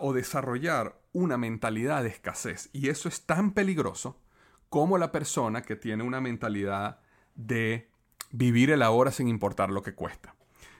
o 0.00 0.12
desarrollar 0.12 1.00
una 1.14 1.38
mentalidad 1.38 2.02
de 2.02 2.10
escasez. 2.10 2.68
Y 2.74 2.90
eso 2.90 3.08
es 3.08 3.24
tan 3.24 3.52
peligroso 3.52 4.20
como 4.68 4.98
la 4.98 5.12
persona 5.12 5.62
que 5.62 5.76
tiene 5.76 6.04
una 6.04 6.20
mentalidad 6.20 7.00
de 7.34 7.88
vivir 8.32 8.70
el 8.70 8.82
ahora 8.82 9.12
sin 9.12 9.28
importar 9.28 9.70
lo 9.70 9.82
que 9.82 9.94
cuesta. 9.94 10.34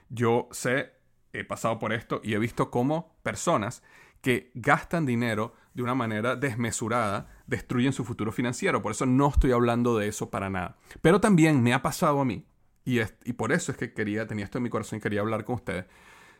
Yo 0.09 0.47
sé, 0.51 0.93
he 1.33 1.43
pasado 1.43 1.79
por 1.79 1.91
esto 1.91 2.21
y 2.23 2.35
he 2.35 2.39
visto 2.39 2.71
cómo 2.71 3.15
personas 3.23 3.83
que 4.21 4.51
gastan 4.53 5.05
dinero 5.05 5.53
de 5.73 5.83
una 5.83 5.95
manera 5.95 6.35
desmesurada 6.35 7.27
destruyen 7.47 7.91
su 7.91 8.05
futuro 8.05 8.31
financiero. 8.31 8.81
Por 8.81 8.93
eso 8.93 9.05
no 9.05 9.27
estoy 9.29 9.51
hablando 9.51 9.97
de 9.97 10.07
eso 10.07 10.29
para 10.29 10.49
nada. 10.49 10.77
Pero 11.01 11.19
también 11.19 11.61
me 11.61 11.73
ha 11.73 11.81
pasado 11.81 12.21
a 12.21 12.25
mí, 12.25 12.45
y, 12.85 12.99
y 13.01 13.33
por 13.33 13.51
eso 13.51 13.71
es 13.71 13.77
que 13.77 13.93
quería, 13.93 14.27
tenía 14.27 14.45
esto 14.45 14.59
en 14.59 14.63
mi 14.63 14.69
corazón 14.69 14.99
y 14.99 15.01
quería 15.01 15.21
hablar 15.21 15.43
con 15.43 15.55
ustedes, 15.55 15.85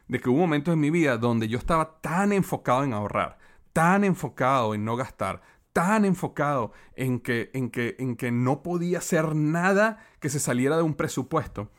de 0.07 0.19
que 0.19 0.29
hubo 0.29 0.39
momentos 0.39 0.73
en 0.73 0.79
mi 0.79 0.91
vida 0.91 1.17
donde 1.17 1.47
yo 1.47 1.57
estaba 1.57 1.99
tan 1.99 2.31
enfocado 2.31 2.83
en 2.83 2.93
ahorrar, 2.93 3.37
tan 3.73 4.03
enfocado 4.03 4.75
en 4.75 4.85
no 4.85 4.95
gastar, 4.95 5.41
tan 5.73 6.05
enfocado 6.05 6.71
en 6.95 7.19
que, 7.19 7.49
en 7.53 7.69
que, 7.69 7.95
en 7.99 8.15
que 8.15 8.31
no 8.31 8.61
podía 8.61 8.99
hacer 8.99 9.35
nada 9.35 10.05
que 10.19 10.29
se 10.29 10.39
saliera 10.39 10.77
de 10.77 10.83
un 10.83 10.93
presupuesto, 10.93 11.71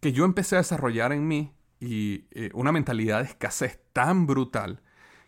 que 0.00 0.12
yo 0.12 0.24
empecé 0.24 0.56
a 0.56 0.58
desarrollar 0.58 1.12
en 1.12 1.26
mí 1.26 1.54
y, 1.80 2.26
eh, 2.30 2.50
una 2.54 2.72
mentalidad 2.72 3.20
de 3.20 3.28
escasez 3.28 3.80
tan 3.92 4.26
brutal, 4.26 4.82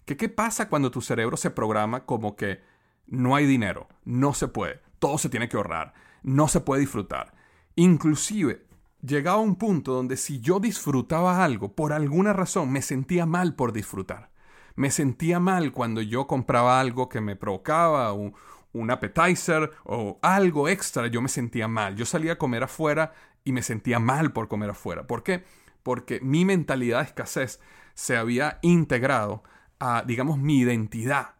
que 0.04 0.16
qué 0.16 0.28
pasa 0.28 0.68
cuando 0.68 0.90
tu 0.90 1.00
cerebro 1.00 1.36
se 1.36 1.50
programa 1.50 2.04
como 2.04 2.36
que 2.36 2.60
no 3.06 3.34
hay 3.34 3.46
dinero, 3.46 3.88
no 4.04 4.34
se 4.34 4.48
puede, 4.48 4.80
todo 4.98 5.18
se 5.18 5.28
tiene 5.28 5.48
que 5.48 5.56
ahorrar, 5.56 5.94
no 6.22 6.48
se 6.48 6.60
puede 6.60 6.82
disfrutar. 6.82 7.34
Inclusive 7.74 8.66
llegaba 9.00 9.38
a 9.38 9.42
un 9.42 9.56
punto 9.56 9.92
donde 9.92 10.16
si 10.16 10.40
yo 10.40 10.60
disfrutaba 10.60 11.44
algo, 11.44 11.74
por 11.74 11.92
alguna 11.92 12.32
razón 12.32 12.70
me 12.70 12.82
sentía 12.82 13.26
mal 13.26 13.54
por 13.54 13.72
disfrutar. 13.72 14.30
Me 14.74 14.90
sentía 14.90 15.38
mal 15.38 15.72
cuando 15.72 16.00
yo 16.00 16.26
compraba 16.26 16.80
algo 16.80 17.08
que 17.08 17.20
me 17.20 17.36
provocaba, 17.36 18.12
un, 18.12 18.34
un 18.72 18.90
appetizer 18.90 19.70
o 19.84 20.18
algo 20.22 20.68
extra, 20.68 21.06
yo 21.08 21.20
me 21.20 21.28
sentía 21.28 21.68
mal. 21.68 21.94
Yo 21.96 22.06
salía 22.06 22.34
a 22.34 22.38
comer 22.38 22.64
afuera 22.64 23.12
y 23.44 23.52
me 23.52 23.62
sentía 23.62 23.98
mal 23.98 24.32
por 24.32 24.48
comer 24.48 24.70
afuera. 24.70 25.06
¿Por 25.06 25.22
qué? 25.22 25.44
Porque 25.82 26.20
mi 26.20 26.44
mentalidad 26.44 26.98
de 26.98 27.06
escasez 27.06 27.60
se 27.94 28.16
había 28.16 28.58
integrado 28.62 29.42
a, 29.78 30.04
digamos, 30.06 30.38
mi 30.38 30.60
identidad. 30.60 31.34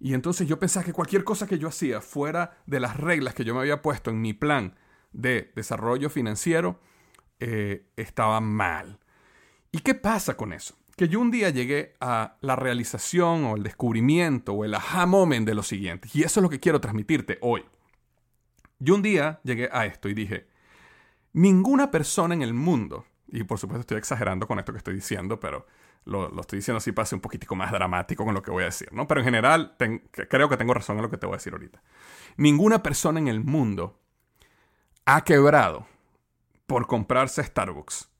Y 0.00 0.14
entonces 0.14 0.46
yo 0.46 0.58
pensaba 0.58 0.84
que 0.84 0.92
cualquier 0.92 1.24
cosa 1.24 1.46
que 1.46 1.58
yo 1.58 1.68
hacía 1.68 2.00
fuera 2.00 2.58
de 2.66 2.80
las 2.80 2.96
reglas 2.96 3.34
que 3.34 3.44
yo 3.44 3.54
me 3.54 3.60
había 3.60 3.82
puesto 3.82 4.10
en 4.10 4.20
mi 4.20 4.32
plan 4.32 4.76
de 5.12 5.52
desarrollo 5.56 6.10
financiero, 6.10 6.80
eh, 7.40 7.86
estaba 7.96 8.40
mal. 8.40 9.00
¿Y 9.72 9.80
qué 9.80 9.94
pasa 9.94 10.36
con 10.36 10.52
eso? 10.52 10.76
Que 10.96 11.08
yo 11.08 11.20
un 11.20 11.30
día 11.30 11.50
llegué 11.50 11.94
a 12.00 12.36
la 12.40 12.56
realización 12.56 13.44
o 13.44 13.56
el 13.56 13.62
descubrimiento 13.62 14.52
o 14.52 14.64
el 14.64 14.74
aha 14.74 15.06
moment 15.06 15.46
de 15.46 15.54
lo 15.54 15.62
siguiente. 15.62 16.08
Y 16.12 16.22
eso 16.22 16.40
es 16.40 16.42
lo 16.42 16.48
que 16.48 16.60
quiero 16.60 16.80
transmitirte 16.80 17.38
hoy. 17.40 17.64
Yo 18.78 18.94
un 18.94 19.02
día 19.02 19.40
llegué 19.44 19.68
a 19.72 19.86
esto 19.86 20.08
y 20.08 20.14
dije, 20.14 20.46
ninguna 21.32 21.90
persona 21.90 22.34
en 22.34 22.42
el 22.42 22.54
mundo, 22.54 23.06
y 23.28 23.44
por 23.44 23.58
supuesto 23.58 23.80
estoy 23.80 23.98
exagerando 23.98 24.46
con 24.46 24.58
esto 24.58 24.72
que 24.72 24.78
estoy 24.78 24.94
diciendo, 24.94 25.38
pero 25.38 25.66
lo, 26.04 26.40
estoy 26.40 26.58
diciendo 26.58 26.78
así 26.78 26.92
para 26.92 27.06
ser 27.06 27.16
un 27.16 27.20
poquitico 27.20 27.54
más 27.54 27.70
dramático 27.70 28.24
con 28.24 28.34
lo 28.34 28.42
que 28.42 28.50
voy 28.50 28.62
a 28.62 28.66
decir, 28.66 28.92
¿no? 28.92 29.06
Pero 29.06 29.20
en 29.20 29.24
general 29.26 29.76
creo 30.28 30.48
que 30.48 30.56
tengo 30.56 30.74
razón 30.74 30.96
en 30.96 31.02
lo 31.02 31.10
que 31.10 31.18
te 31.18 31.26
voy 31.26 31.34
a 31.34 31.38
decir 31.38 31.52
ahorita. 31.52 31.82
Ninguna 32.36 32.82
persona 32.82 33.18
en 33.18 33.28
el 33.28 33.44
mundo 33.44 34.00
ha 35.04 35.22
quebrado 35.24 35.86
por 36.66 36.86
comprarse 36.86 37.42
Starbucks. 37.42 38.10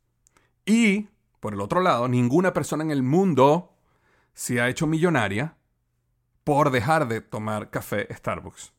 Y, 0.65 1.09
por 1.41 1.55
el 1.55 1.61
otro 1.61 1.81
lado, 1.81 2.09
ninguna 2.09 2.53
persona 2.53 2.85
en 2.85 2.91
el 2.91 3.03
mundo 3.03 3.75
se 4.35 4.61
ha 4.61 4.69
hecho 4.69 4.87
millonaria 4.87 5.57
por 6.45 6.71
dejar 6.71 7.09
de 7.09 7.21
tomar 7.21 7.71
café 7.71 8.09
Starbucks. 8.15 8.73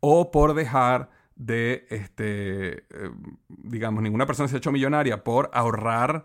O 0.00 0.30
por 0.30 0.54
dejar 0.54 1.10
de, 1.36 1.86
este, 1.90 2.78
eh, 2.78 3.10
digamos, 3.48 4.02
ninguna 4.02 4.26
persona 4.26 4.48
se 4.48 4.56
ha 4.56 4.58
hecho 4.58 4.72
millonaria 4.72 5.24
por 5.24 5.50
ahorrar 5.52 6.24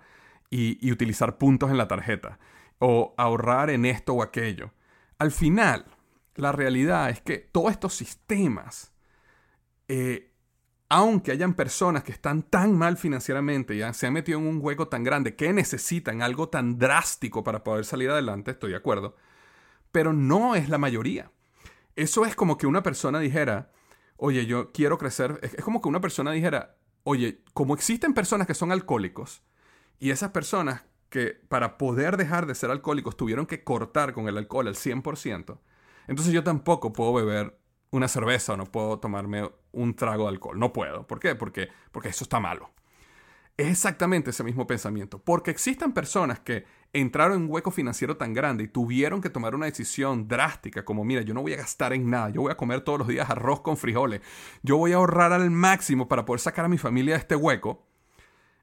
y, 0.49 0.91
utilizar 0.91 1.37
puntos 1.37 1.69
en 1.71 1.77
la 1.77 1.87
tarjeta. 1.87 2.39
O 2.79 3.13
ahorrar 3.17 3.69
en 3.69 3.85
esto 3.85 4.13
o 4.13 4.23
aquello. 4.23 4.71
Al 5.17 5.31
final, 5.31 5.85
la 6.35 6.51
realidad 6.51 7.09
es 7.09 7.21
que 7.21 7.37
todos 7.37 7.71
estos 7.71 7.93
sistemas 7.93 8.93
eh, 9.87 10.29
aunque 10.89 11.31
hayan 11.31 11.53
personas 11.53 12.03
que 12.03 12.11
están 12.11 12.41
tan 12.41 12.75
mal 12.75 12.97
financieramente 12.97 13.75
y 13.75 13.93
se 13.93 14.07
han 14.07 14.13
metido 14.13 14.39
en 14.39 14.47
un 14.47 14.59
hueco 14.59 14.87
tan 14.87 15.03
grande 15.03 15.35
que 15.35 15.53
necesitan 15.53 16.23
algo 16.23 16.49
tan 16.49 16.79
drástico 16.79 17.43
para 17.43 17.63
poder 17.63 17.85
salir 17.85 18.09
adelante, 18.09 18.51
estoy 18.51 18.71
de 18.71 18.77
acuerdo, 18.77 19.15
pero 19.91 20.13
no 20.13 20.55
es 20.55 20.67
la 20.67 20.79
mayoría. 20.79 21.31
Eso 21.95 22.25
es 22.25 22.35
como 22.35 22.57
que 22.57 22.65
una 22.65 22.81
persona 22.81 23.19
dijera, 23.19 23.71
oye, 24.19 24.45
yo 24.45 24.71
quiero 24.71 24.97
crecer, 24.97 25.39
es 25.41 25.63
como 25.63 25.81
que 25.81 25.89
una 25.89 26.01
persona 26.01 26.31
dijera, 26.31 26.75
oye, 27.03 27.41
como 27.53 27.73
existen 27.73 28.13
personas 28.13 28.47
que 28.47 28.53
son 28.53 28.71
alcohólicos 28.71 29.41
y 29.99 30.11
esas 30.11 30.31
personas 30.31 30.83
que 31.09 31.39
para 31.47 31.77
poder 31.77 32.17
dejar 32.17 32.45
de 32.45 32.53
ser 32.55 32.69
alcohólicos 32.69 33.17
tuvieron 33.17 33.45
que 33.45 33.63
cortar 33.63 34.13
con 34.13 34.27
el 34.27 34.37
alcohol 34.37 34.67
al 34.67 34.75
100%, 34.75 35.57
entonces 36.07 36.33
yo 36.33 36.43
tampoco 36.43 36.93
puedo 36.93 37.13
beber 37.13 37.57
una 37.91 38.07
cerveza 38.07 38.53
o 38.53 38.57
no 38.57 38.65
puedo 38.65 38.99
tomarme 38.99 39.49
un 39.71 39.95
trago 39.95 40.23
de 40.23 40.29
alcohol. 40.29 40.59
No 40.59 40.73
puedo. 40.73 41.07
¿Por 41.07 41.19
qué? 41.19 41.35
Porque, 41.35 41.69
porque 41.91 42.09
eso 42.09 42.23
está 42.23 42.39
malo. 42.39 42.69
Es 43.57 43.67
exactamente 43.67 44.29
ese 44.29 44.43
mismo 44.43 44.67
pensamiento. 44.67 45.19
Porque 45.19 45.51
existen 45.51 45.91
personas 45.91 46.39
que 46.39 46.65
entraron 46.93 47.37
en 47.37 47.43
un 47.43 47.51
hueco 47.51 47.71
financiero 47.71 48.17
tan 48.17 48.33
grande 48.33 48.63
y 48.63 48.67
tuvieron 48.67 49.21
que 49.21 49.29
tomar 49.29 49.53
una 49.55 49.67
decisión 49.67 50.27
drástica 50.27 50.83
como, 50.83 51.03
mira, 51.03 51.21
yo 51.21 51.33
no 51.33 51.41
voy 51.41 51.53
a 51.53 51.57
gastar 51.57 51.93
en 51.93 52.09
nada, 52.09 52.29
yo 52.29 52.41
voy 52.41 52.51
a 52.51 52.57
comer 52.57 52.81
todos 52.81 52.99
los 52.99 53.07
días 53.07 53.29
arroz 53.29 53.61
con 53.61 53.77
frijoles, 53.77 54.21
yo 54.63 54.77
voy 54.77 54.93
a 54.93 54.95
ahorrar 54.95 55.33
al 55.33 55.51
máximo 55.51 56.07
para 56.07 56.25
poder 56.25 56.39
sacar 56.39 56.65
a 56.65 56.69
mi 56.69 56.77
familia 56.77 57.13
de 57.13 57.19
este 57.19 57.35
hueco. 57.35 57.85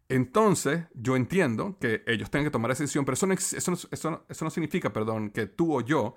Entonces, 0.09 0.85
yo 0.95 1.16
entiendo 1.16 1.76
que 1.80 2.04
ellos 2.06 2.30
tengan 2.30 2.47
que 2.47 2.50
tomar 2.52 2.71
esa 2.71 2.85
decisión, 2.85 3.04
pero 3.04 3.14
eso 3.14 3.26
no, 3.26 3.35
eso 3.35 4.25
eso 4.28 4.45
no 4.45 4.50
significa, 4.50 4.92
perdón, 4.92 5.30
que 5.30 5.47
tú 5.47 5.76
o 5.76 5.80
yo 5.80 6.14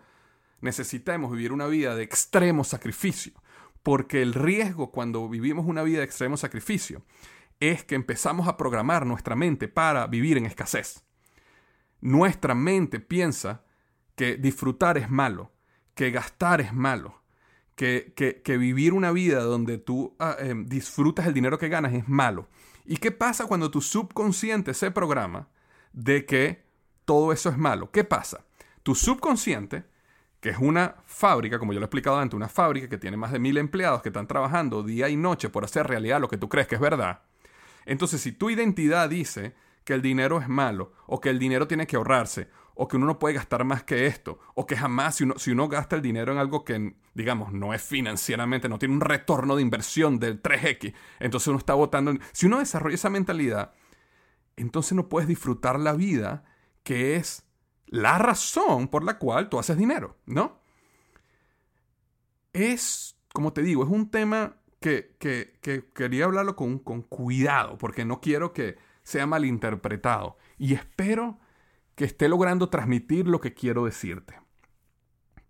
necesitamos 0.61 1.31
vivir 1.31 1.51
una 1.51 1.67
vida 1.67 1.95
de 1.95 2.03
extremo 2.03 2.63
sacrificio, 2.63 3.33
porque 3.81 4.21
el 4.21 4.33
riesgo 4.33 4.91
cuando 4.91 5.27
vivimos 5.27 5.65
una 5.65 5.83
vida 5.83 5.99
de 5.99 6.05
extremo 6.05 6.37
sacrificio 6.37 7.03
es 7.59 7.83
que 7.83 7.95
empezamos 7.95 8.47
a 8.47 8.57
programar 8.57 9.05
nuestra 9.05 9.35
mente 9.35 9.67
para 9.67 10.07
vivir 10.07 10.37
en 10.37 10.45
escasez. 10.45 11.03
Nuestra 12.01 12.55
mente 12.55 12.99
piensa 12.99 13.63
que 14.15 14.37
disfrutar 14.37 14.97
es 14.97 15.09
malo, 15.09 15.51
que 15.95 16.11
gastar 16.11 16.61
es 16.61 16.73
malo, 16.73 17.21
que, 17.75 18.13
que, 18.15 18.57
vivir 18.57 18.93
una 18.93 19.11
vida 19.11 19.41
donde 19.41 19.77
tú 19.77 20.15
ah, 20.19 20.35
em, 20.39 20.65
disfrutas 20.65 21.27
el 21.27 21.33
dinero 21.33 21.57
que 21.57 21.69
ganas 21.69 21.93
es 21.93 22.07
malo. 22.07 22.49
¿Y 22.85 22.97
qué 22.97 23.11
pasa 23.11 23.45
cuando 23.45 23.71
tu 23.71 23.81
subconsciente 23.81 24.73
se 24.73 24.91
programa 24.91 25.47
de 25.93 26.25
que 26.25 26.65
todo 27.05 27.31
eso 27.31 27.49
es 27.49 27.57
malo? 27.57 27.91
¿Qué 27.91 28.03
pasa? 28.03 28.45
Tu 28.83 28.95
subconsciente 28.95 29.85
que 30.39 30.49
es 30.49 30.57
una 30.57 30.95
fábrica, 31.05 31.59
como 31.59 31.73
yo 31.73 31.79
lo 31.79 31.85
he 31.85 31.87
explicado 31.87 32.17
antes, 32.17 32.35
una 32.35 32.47
fábrica 32.47 32.87
que 32.87 32.97
tiene 32.97 33.17
más 33.17 33.31
de 33.31 33.39
mil 33.39 33.57
empleados 33.57 34.01
que 34.01 34.09
están 34.09 34.27
trabajando 34.27 34.83
día 34.83 35.09
y 35.09 35.17
noche 35.17 35.49
por 35.49 35.65
hacer 35.65 35.87
realidad 35.87 36.21
lo 36.21 36.29
que 36.29 36.37
tú 36.37 36.47
crees 36.47 36.67
que 36.67 36.75
es 36.75 36.81
verdad. 36.81 37.23
Entonces, 37.85 38.21
si 38.21 38.31
tu 38.31 38.49
identidad 38.49 39.09
dice 39.09 39.53
que 39.89 39.95
el 39.95 40.03
dinero 40.03 40.39
es 40.39 40.47
malo, 40.47 40.93
o 41.07 41.19
que 41.19 41.31
el 41.31 41.39
dinero 41.39 41.67
tiene 41.67 41.87
que 41.87 41.95
ahorrarse, 41.95 42.47
o 42.75 42.87
que 42.87 42.97
uno 42.97 43.07
no 43.07 43.17
puede 43.17 43.33
gastar 43.33 43.63
más 43.63 43.81
que 43.81 44.05
esto, 44.05 44.37
o 44.53 44.67
que 44.67 44.77
jamás, 44.77 45.15
si 45.15 45.23
uno, 45.23 45.33
si 45.39 45.49
uno 45.49 45.67
gasta 45.67 45.95
el 45.95 46.03
dinero 46.03 46.31
en 46.31 46.37
algo 46.37 46.63
que, 46.63 46.93
digamos, 47.15 47.53
no 47.53 47.73
es 47.73 47.81
financieramente, 47.81 48.69
no 48.69 48.77
tiene 48.77 48.93
un 48.93 49.01
retorno 49.01 49.55
de 49.55 49.63
inversión 49.63 50.19
del 50.19 50.43
3X, 50.43 50.93
entonces 51.19 51.47
uno 51.47 51.57
está 51.57 51.73
votando. 51.73 52.13
Si 52.33 52.45
uno 52.45 52.59
desarrolla 52.59 52.93
esa 52.93 53.09
mentalidad, 53.09 53.73
entonces 54.57 54.93
no 54.93 55.09
puedes 55.09 55.27
disfrutar 55.27 55.79
la 55.79 55.93
vida 55.93 56.43
que 56.83 57.15
es 57.15 57.47
la 57.87 58.19
razón 58.19 58.89
por 58.89 59.03
la 59.03 59.17
cual 59.17 59.49
tú 59.49 59.57
haces 59.57 59.75
dinero, 59.75 60.19
¿no? 60.27 60.61
Es, 62.53 63.17
como 63.33 63.53
te 63.53 63.63
digo, 63.63 63.83
es 63.83 63.89
un 63.89 64.11
tema 64.11 64.57
que, 64.79 65.15
quería 65.95 66.25
hablarlo 66.25 66.55
con, 66.55 66.77
con 66.77 67.01
cuidado, 67.01 67.79
porque 67.79 68.05
no 68.05 68.21
quiero 68.21 68.53
que 68.53 68.87
sea 69.09 69.25
malinterpretado. 69.25 70.37
Y 70.57 70.73
espero 70.73 71.39
que 71.95 72.05
esté 72.05 72.29
logrando 72.29 72.69
transmitir 72.69 73.27
lo 73.27 73.41
que 73.41 73.53
quiero 73.53 73.85
decirte. 73.85 74.39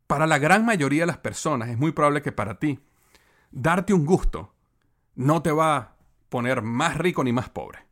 Para 0.07 0.25
la 0.25 0.39
gran 0.39 0.65
mayoría 0.65 1.03
de 1.03 1.07
las 1.07 1.17
personas 1.17 1.69
es 1.69 1.77
muy 1.77 1.91
probable 1.91 2.21
que 2.21 2.31
para 2.31 2.57
ti 2.57 2.79
darte 3.51 3.93
un 3.93 4.05
gusto 4.05 4.55
no 5.15 5.41
te 5.41 5.51
va 5.51 5.75
a 5.75 5.95
poner 6.29 6.61
más 6.61 6.97
rico 6.97 7.23
ni 7.23 7.33
más 7.33 7.49
pobre. 7.49 7.85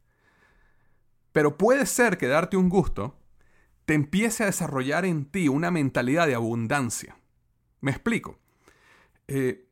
Pero 1.31 1.57
puede 1.57 1.86
ser 1.86 2.17
que 2.17 2.27
darte 2.27 2.57
un 2.57 2.69
gusto 2.69 3.19
te 3.86 3.93
empiece 3.93 4.43
a 4.43 4.47
desarrollar 4.47 5.05
en 5.05 5.25
ti 5.25 5.47
una 5.47 5.69
mentalidad 5.69 6.27
de 6.27 6.36
abundancia. 6.36 7.17
Me 7.81 7.91
explico. 7.91 8.39
Eh, 9.27 9.67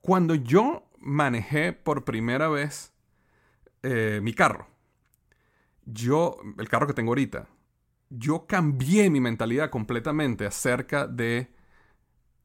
cuando 0.00 0.34
yo 0.34 0.88
manejé 0.98 1.72
por 1.72 2.04
primera 2.04 2.48
vez 2.48 2.92
eh, 3.82 4.20
mi 4.22 4.32
carro, 4.32 4.68
yo, 5.84 6.36
el 6.58 6.68
carro 6.68 6.86
que 6.86 6.94
tengo 6.94 7.10
ahorita, 7.10 7.48
yo 8.10 8.46
cambié 8.46 9.10
mi 9.10 9.20
mentalidad 9.20 9.70
completamente 9.70 10.46
acerca 10.46 11.06
de, 11.06 11.52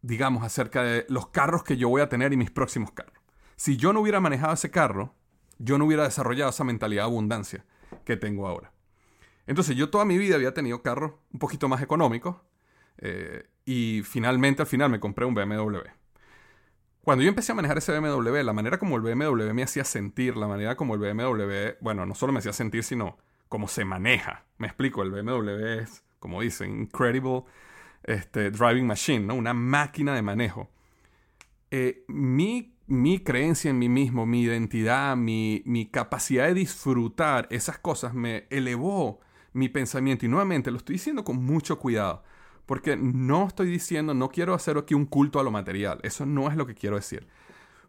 digamos, 0.01 0.43
acerca 0.43 0.83
de 0.83 1.05
los 1.09 1.27
carros 1.27 1.63
que 1.63 1.77
yo 1.77 1.89
voy 1.89 2.01
a 2.01 2.09
tener 2.09 2.33
y 2.33 2.37
mis 2.37 2.51
próximos 2.51 2.91
carros. 2.91 3.17
Si 3.55 3.75
yo 3.75 3.91
no 3.91 4.01
hubiera 4.01 4.19
manejado 4.19 4.53
ese 4.53 4.71
carro, 4.71 5.13
yo 5.59 5.77
no 5.77 5.85
hubiera 5.85 6.03
desarrollado 6.03 6.51
esa 6.51 6.63
mentalidad 6.63 7.03
de 7.03 7.09
abundancia 7.09 7.65
que 8.05 8.15
tengo 8.15 8.47
ahora. 8.47 8.71
Entonces 9.45 9.75
yo 9.75 9.89
toda 9.89 10.05
mi 10.05 10.17
vida 10.17 10.35
había 10.35 10.53
tenido 10.53 10.81
carros 10.81 11.13
un 11.31 11.39
poquito 11.39 11.67
más 11.67 11.81
económicos 11.81 12.35
eh, 12.97 13.47
y 13.65 14.01
finalmente 14.03 14.61
al 14.61 14.67
final 14.67 14.89
me 14.89 14.99
compré 14.99 15.25
un 15.25 15.33
BMW. 15.33 15.89
Cuando 17.01 17.23
yo 17.23 17.29
empecé 17.29 17.53
a 17.53 17.55
manejar 17.55 17.77
ese 17.77 17.97
BMW, 17.97 18.43
la 18.43 18.53
manera 18.53 18.77
como 18.77 18.97
el 18.97 19.01
BMW 19.01 19.53
me 19.53 19.63
hacía 19.63 19.85
sentir, 19.85 20.35
la 20.35 20.47
manera 20.47 20.75
como 20.75 20.93
el 20.93 20.99
BMW, 20.99 21.77
bueno, 21.79 22.05
no 22.05 22.13
solo 22.15 22.33
me 22.33 22.39
hacía 22.39 22.51
sentir, 22.51 22.83
sino 22.83 23.17
cómo 23.49 23.67
se 23.67 23.85
maneja. 23.85 24.45
Me 24.57 24.67
explico, 24.67 25.03
el 25.03 25.11
BMW 25.11 25.81
es, 25.81 26.03
como 26.19 26.41
dicen, 26.41 26.81
incredible 26.81 27.43
este, 28.03 28.51
driving 28.51 28.87
machine, 28.87 29.25
¿no? 29.25 29.35
Una 29.35 29.53
máquina 29.53 30.15
de 30.15 30.21
manejo. 30.21 30.69
Eh, 31.71 32.05
mi, 32.07 32.75
mi, 32.87 33.19
creencia 33.19 33.69
en 33.69 33.79
mí 33.79 33.89
mismo, 33.89 34.25
mi 34.25 34.41
identidad, 34.41 35.15
mi, 35.15 35.61
mi 35.65 35.85
capacidad 35.85 36.47
de 36.47 36.53
disfrutar 36.53 37.47
esas 37.51 37.77
cosas 37.77 38.13
me 38.13 38.47
elevó 38.49 39.19
mi 39.53 39.69
pensamiento. 39.69 40.25
Y 40.25 40.29
nuevamente 40.29 40.71
lo 40.71 40.77
estoy 40.77 40.93
diciendo 40.93 41.23
con 41.23 41.43
mucho 41.43 41.79
cuidado. 41.79 42.23
Porque 42.65 42.97
no 42.97 43.47
estoy 43.47 43.67
diciendo, 43.67 44.13
no 44.13 44.29
quiero 44.29 44.53
hacer 44.53 44.77
aquí 44.77 44.93
un 44.93 45.05
culto 45.05 45.39
a 45.39 45.43
lo 45.43 45.51
material. 45.51 45.99
Eso 46.03 46.25
no 46.25 46.49
es 46.49 46.57
lo 46.57 46.67
que 46.67 46.75
quiero 46.75 46.97
decir. 46.97 47.27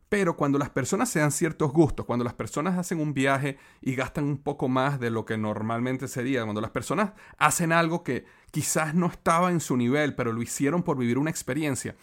Pero 0.08 0.36
cuando 0.36 0.58
las 0.58 0.70
personas 0.70 1.10
se 1.10 1.20
dan 1.20 1.32
ciertos 1.32 1.72
gustos, 1.72 2.06
cuando 2.06 2.24
las 2.24 2.34
personas 2.34 2.78
hacen 2.78 3.00
un 3.00 3.12
viaje 3.12 3.58
y 3.82 3.94
gastan 3.94 4.24
un 4.24 4.38
poco 4.38 4.68
más 4.68 4.98
de 5.00 5.10
lo 5.10 5.24
que 5.24 5.36
normalmente 5.36 6.08
sería, 6.08 6.44
cuando 6.44 6.62
las 6.62 6.70
personas 6.70 7.12
hacen 7.36 7.72
algo 7.72 8.02
que 8.02 8.24
quizás 8.50 8.94
no 8.94 9.06
estaba 9.06 9.50
en 9.50 9.60
su 9.60 9.76
nivel, 9.76 10.14
pero 10.14 10.32
lo 10.32 10.40
hicieron 10.40 10.82
por 10.82 10.96
vivir 10.96 11.18
una 11.18 11.30
experiencia, 11.30 11.94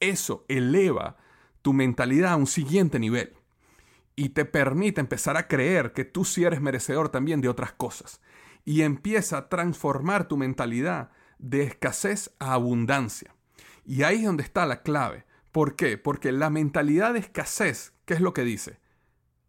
eso 0.00 0.44
eleva 0.48 1.16
tu 1.62 1.72
mentalidad 1.72 2.32
a 2.32 2.36
un 2.36 2.48
siguiente 2.48 2.98
nivel 2.98 3.34
y 4.16 4.30
te 4.30 4.44
permite 4.44 5.00
empezar 5.00 5.36
a 5.36 5.46
creer 5.46 5.92
que 5.92 6.04
tú 6.04 6.24
sí 6.24 6.44
eres 6.44 6.60
merecedor 6.60 7.08
también 7.08 7.40
de 7.40 7.48
otras 7.48 7.72
cosas 7.72 8.20
y 8.64 8.82
empieza 8.82 9.38
a 9.38 9.48
transformar 9.48 10.28
tu 10.28 10.36
mentalidad 10.36 11.10
de 11.38 11.62
escasez 11.62 12.30
a 12.38 12.52
abundancia. 12.54 13.34
Y 13.84 14.02
ahí 14.02 14.18
es 14.18 14.24
donde 14.24 14.42
está 14.42 14.66
la 14.66 14.82
clave. 14.82 15.24
¿Por 15.52 15.76
qué? 15.76 15.98
Porque 15.98 16.32
la 16.32 16.48
mentalidad 16.50 17.12
de 17.12 17.20
escasez, 17.20 17.92
¿qué 18.06 18.14
es 18.14 18.20
lo 18.20 18.32
que 18.32 18.42
dice? 18.42 18.80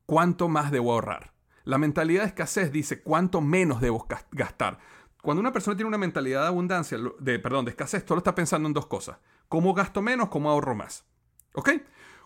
¿Cuánto 0.05 0.49
más 0.49 0.69
debo 0.69 0.91
ahorrar? 0.91 1.33
La 1.63 1.77
mentalidad 1.77 2.23
de 2.23 2.27
escasez 2.27 2.73
dice 2.73 3.01
cuánto 3.01 3.39
menos 3.39 3.79
debo 3.79 4.05
gastar. 4.31 4.79
Cuando 5.21 5.39
una 5.39 5.53
persona 5.53 5.77
tiene 5.77 5.87
una 5.87 5.97
mentalidad 5.97 6.41
de 6.41 6.47
abundancia, 6.47 6.97
de, 7.19 7.39
perdón, 7.39 7.63
de 7.63 7.71
escasez, 7.71 8.03
solo 8.05 8.17
está 8.17 8.35
pensando 8.35 8.67
en 8.67 8.73
dos 8.73 8.87
cosas. 8.87 9.17
¿Cómo 9.47 9.73
gasto 9.73 10.01
menos? 10.01 10.27
¿Cómo 10.27 10.49
ahorro 10.49 10.75
más? 10.75 11.05
¿Ok? 11.53 11.69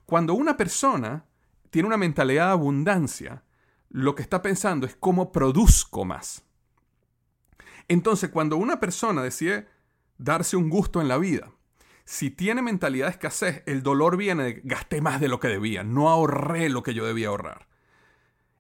Cuando 0.07 0.33
una 0.33 0.57
persona 0.57 1.25
tiene 1.69 1.87
una 1.87 1.97
mentalidad 1.97 2.47
de 2.47 2.51
abundancia, 2.53 3.43
lo 3.89 4.15
que 4.15 4.23
está 4.23 4.41
pensando 4.41 4.87
es 4.87 4.95
cómo 4.95 5.31
produzco 5.31 6.03
más. 6.03 6.43
Entonces, 7.87 8.31
cuando 8.31 8.57
una 8.57 8.79
persona 8.79 9.21
decide 9.21 9.67
darse 10.17 10.57
un 10.57 10.69
gusto 10.69 10.99
en 10.99 11.07
la 11.07 11.19
vida, 11.19 11.51
si 12.07 12.31
tiene 12.31 12.61
mentalidad 12.61 13.07
de 13.07 13.11
escasez, 13.11 13.63
el 13.65 13.83
dolor 13.83 14.15
viene 14.15 14.43
de 14.43 14.61
gasté 14.63 15.01
más 15.01 15.19
de 15.19 15.27
lo 15.27 15.41
que 15.41 15.49
debía, 15.49 15.83
no 15.83 16.07
ahorré 16.07 16.69
lo 16.69 16.81
que 16.81 16.93
yo 16.93 17.05
debía 17.05 17.27
ahorrar. 17.27 17.67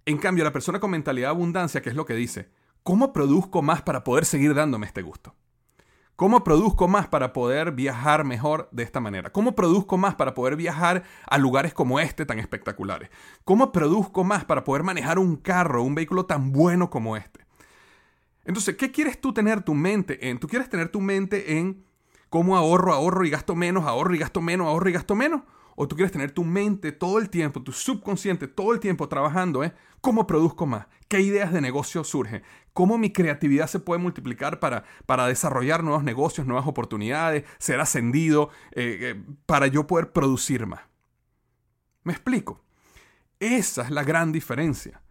En 0.05 0.17
cambio, 0.17 0.43
la 0.43 0.51
persona 0.51 0.81
con 0.81 0.91
mentalidad 0.91 1.29
de 1.29 1.35
abundancia, 1.35 1.81
que 1.81 1.89
es 1.89 1.95
lo 1.95 2.05
que 2.05 2.13
dice, 2.13 2.49
¿cómo 2.83 3.13
produzco 3.13 3.61
más 3.61 3.81
para 3.81 4.03
poder 4.03 4.25
seguir 4.25 4.53
dándome 4.53 4.85
este 4.85 5.01
gusto? 5.01 5.33
¿Cómo 6.17 6.43
produzco 6.43 6.89
más 6.89 7.07
para 7.07 7.31
poder 7.31 7.71
viajar 7.71 8.25
mejor 8.25 8.67
de 8.73 8.83
esta 8.83 8.99
manera? 8.99 9.31
¿Cómo 9.31 9.55
produzco 9.55 9.97
más 9.97 10.15
para 10.15 10.33
poder 10.33 10.57
viajar 10.57 11.03
a 11.25 11.37
lugares 11.37 11.73
como 11.73 12.01
este 12.01 12.25
tan 12.25 12.39
espectaculares? 12.39 13.09
¿Cómo 13.45 13.71
produzco 13.71 14.25
más 14.25 14.43
para 14.43 14.65
poder 14.65 14.83
manejar 14.83 15.19
un 15.19 15.37
carro, 15.37 15.83
un 15.83 15.95
vehículo 15.95 16.25
tan 16.25 16.51
bueno 16.51 16.89
como 16.89 17.15
este? 17.15 17.45
Entonces, 18.43 18.75
¿qué 18.75 18.91
quieres 18.91 19.21
tú 19.21 19.31
tener 19.33 19.61
tu 19.61 19.73
mente 19.73 20.29
en? 20.29 20.37
¿Tú 20.37 20.49
quieres 20.49 20.69
tener 20.69 20.89
tu 20.89 20.99
mente 20.99 21.59
en 21.59 21.86
cómo 22.29 22.57
ahorro, 22.57 22.93
ahorro 22.93 23.25
y 23.25 23.29
gasto 23.29 23.55
menos, 23.55 23.85
ahorro 23.85 24.15
y 24.15 24.19
gasto 24.19 24.41
menos, 24.41 24.67
ahorro 24.67 24.89
y 24.89 24.93
gasto 24.93 25.15
menos? 25.15 25.41
¿O 25.75 25.87
tú 25.87 25.95
quieres 25.95 26.11
tener 26.11 26.31
tu 26.31 26.43
mente 26.43 26.91
todo 26.91 27.19
el 27.19 27.29
tiempo, 27.29 27.61
tu 27.61 27.71
subconsciente 27.71 28.47
todo 28.47 28.73
el 28.73 28.79
tiempo 28.79 29.07
trabajando 29.07 29.63
en 29.63 29.73
cómo 30.01 30.25
produzco 30.25 30.65
más? 30.65 30.87
¿Qué 31.07 31.21
ideas 31.21 31.53
de 31.53 31.61
negocio 31.61 32.03
surgen? 32.03 32.41
¿Cómo 32.73 32.97
mi 32.97 33.11
creatividad 33.11 33.67
se 33.67 33.79
puede 33.79 34.01
multiplicar 34.01 34.59
para, 34.59 34.83
para 35.05 35.27
desarrollar 35.27 35.83
nuevos 35.83 36.03
negocios, 36.03 36.47
nuevas 36.47 36.67
oportunidades, 36.67 37.43
ser 37.59 37.79
ascendido, 37.79 38.49
eh, 38.71 38.97
eh, 39.01 39.23
para 39.45 39.67
yo 39.67 39.85
poder 39.85 40.11
producir 40.11 40.65
más? 40.65 40.81
¿Me 42.03 42.13
explico? 42.13 42.63
Esa 43.39 43.83
es 43.83 43.91
la 43.91 44.03
gran 44.03 44.31
diferencia 44.31 45.01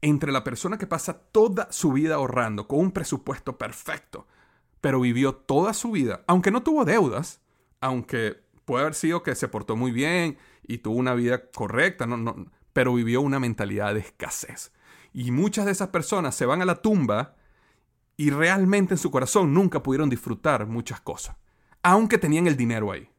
entre 0.00 0.32
la 0.32 0.44
persona 0.44 0.78
que 0.78 0.86
pasa 0.86 1.18
toda 1.18 1.68
su 1.70 1.92
vida 1.92 2.14
ahorrando 2.14 2.68
con 2.68 2.78
un 2.78 2.92
presupuesto 2.92 3.58
perfecto, 3.58 4.26
pero 4.86 5.00
vivió 5.00 5.34
toda 5.34 5.74
su 5.74 5.90
vida, 5.90 6.22
aunque 6.28 6.52
no 6.52 6.62
tuvo 6.62 6.84
deudas, 6.84 7.40
aunque 7.80 8.40
puede 8.64 8.82
haber 8.82 8.94
sido 8.94 9.24
que 9.24 9.34
se 9.34 9.48
portó 9.48 9.74
muy 9.74 9.90
bien 9.90 10.38
y 10.62 10.78
tuvo 10.78 10.94
una 10.94 11.12
vida 11.14 11.50
correcta, 11.50 12.06
no, 12.06 12.16
no, 12.16 12.46
pero 12.72 12.94
vivió 12.94 13.20
una 13.20 13.40
mentalidad 13.40 13.94
de 13.94 13.98
escasez. 13.98 14.70
Y 15.12 15.32
muchas 15.32 15.66
de 15.66 15.72
esas 15.72 15.88
personas 15.88 16.36
se 16.36 16.46
van 16.46 16.62
a 16.62 16.64
la 16.64 16.82
tumba 16.82 17.34
y 18.16 18.30
realmente 18.30 18.94
en 18.94 18.98
su 18.98 19.10
corazón 19.10 19.52
nunca 19.52 19.82
pudieron 19.82 20.08
disfrutar 20.08 20.68
muchas 20.68 21.00
cosas, 21.00 21.34
aunque 21.82 22.16
tenían 22.16 22.46
el 22.46 22.56
dinero 22.56 22.92
ahí, 22.92 23.10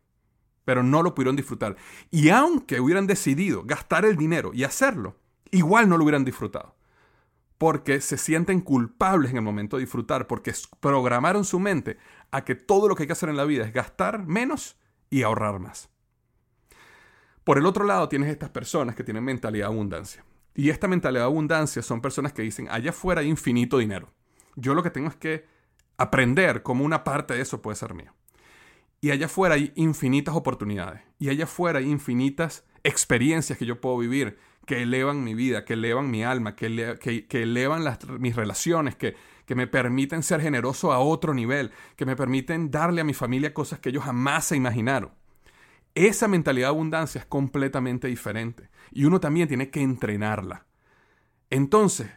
pero 0.64 0.84
no 0.84 1.04
lo 1.04 1.14
pudieron 1.14 1.36
disfrutar. 1.36 1.76
Y 2.12 2.30
aunque 2.30 2.80
hubieran 2.80 3.08
decidido 3.08 3.64
gastar 3.66 4.06
el 4.06 4.16
dinero 4.16 4.52
y 4.54 4.64
hacerlo, 4.64 5.18
igual 5.52 5.90
no 5.90 5.98
lo 5.98 6.06
hubieran 6.06 6.24
disfrutado. 6.24 6.77
Porque 7.58 8.02
se 8.02 8.18
sienten 8.18 8.62
culpables 8.62 9.32
en 9.32 9.38
el 9.38 9.44
momento 9.44 9.78
de 9.78 9.84
disfrutar, 9.84 10.28
porque 10.28 10.54
programaron 10.80 11.44
su 11.44 11.60
mente 11.60 11.98
a 12.32 12.44
que 12.44 12.56
todo 12.56 12.88
lo 12.88 12.96
que 12.96 13.04
hay 13.04 13.08
que 13.08 13.14
hacer 13.14 13.30
en 13.30 13.38
la 13.38 13.46
vida 13.46 13.66
es 13.66 13.74
gastar 13.74 14.26
menos 14.26 14.78
y 15.10 15.24
ahorrar 15.24 15.60
más. 15.60 15.90
Por 17.44 17.58
el 17.58 17.66
otro 17.66 17.86
lado 17.86 18.10
tienes 18.10 18.30
estas 18.30 18.50
personas 18.50 18.96
que 18.96 19.04
tienen 19.04 19.24
mentalidad 19.24 19.68
de 19.68 19.74
abundancia. 19.74 20.26
Y 20.54 20.70
esta 20.70 20.88
mentalidad 20.88 21.22
de 21.22 21.28
abundancia 21.28 21.82
son 21.82 22.02
personas 22.02 22.34
que 22.34 22.42
dicen, 22.42 22.68
allá 22.70 22.90
afuera 22.90 23.22
hay 23.22 23.30
infinito 23.30 23.78
dinero. 23.78 24.12
Yo 24.56 24.74
lo 24.74 24.84
que 24.84 24.90
tengo 24.90 25.08
es 25.08 25.16
que 25.16 25.46
aprender 25.98 26.64
cómo 26.64 26.84
una 26.84 27.04
parte 27.04 27.36
de 27.36 27.42
eso 27.42 27.62
puede 27.62 27.76
ser 27.78 27.94
mío. 27.94 28.14
Y 29.00 29.12
allá 29.12 29.28
afuera 29.28 29.56
hay 29.56 29.72
infinitas 29.76 30.36
oportunidades. 30.36 31.02
Y 31.20 31.30
allá 31.30 31.44
afuera 31.46 31.80
hay 31.80 31.90
infinitas 31.90 32.66
experiencias 32.84 33.58
que 33.58 33.66
yo 33.66 33.80
puedo 33.80 33.98
vivir 33.98 34.40
que 34.68 34.84
elevan 34.84 35.24
mi 35.24 35.34
vida, 35.34 35.64
que 35.64 35.74
elevan 35.74 36.12
mi 36.12 36.24
alma, 36.24 36.56
que, 36.56 36.68
elevan 37.32 37.98
mis 38.20 38.36
relaciones, 38.36 38.96
que, 38.96 39.16
que 39.46 39.56
me 39.56 39.66
permiten 39.66 40.24
ser 40.24 40.42
generoso 40.42 40.92
a 40.92 41.00
otro 41.00 41.34
nivel, 41.34 41.72
que 41.96 42.06
me 42.06 42.18
permiten 42.18 42.70
darle 42.70 43.02
a 43.02 43.06
mi 43.06 43.14
familia 43.14 43.54
cosas 43.54 43.80
que 43.80 43.90
ellos 43.90 44.04
jamás 44.04 44.46
se 44.46 44.58
imaginaron. 44.58 45.12
Esa 45.96 46.28
mentalidad 46.28 46.68
de 46.68 46.74
abundancia 46.74 47.20
es 47.20 47.26
completamente 47.26 48.10
diferente 48.10 48.70
y 48.92 49.06
uno 49.06 49.22
también 49.22 49.48
tiene 49.48 49.70
que 49.72 49.82
entrenarla. 49.82 50.68
Entonces, 51.50 52.12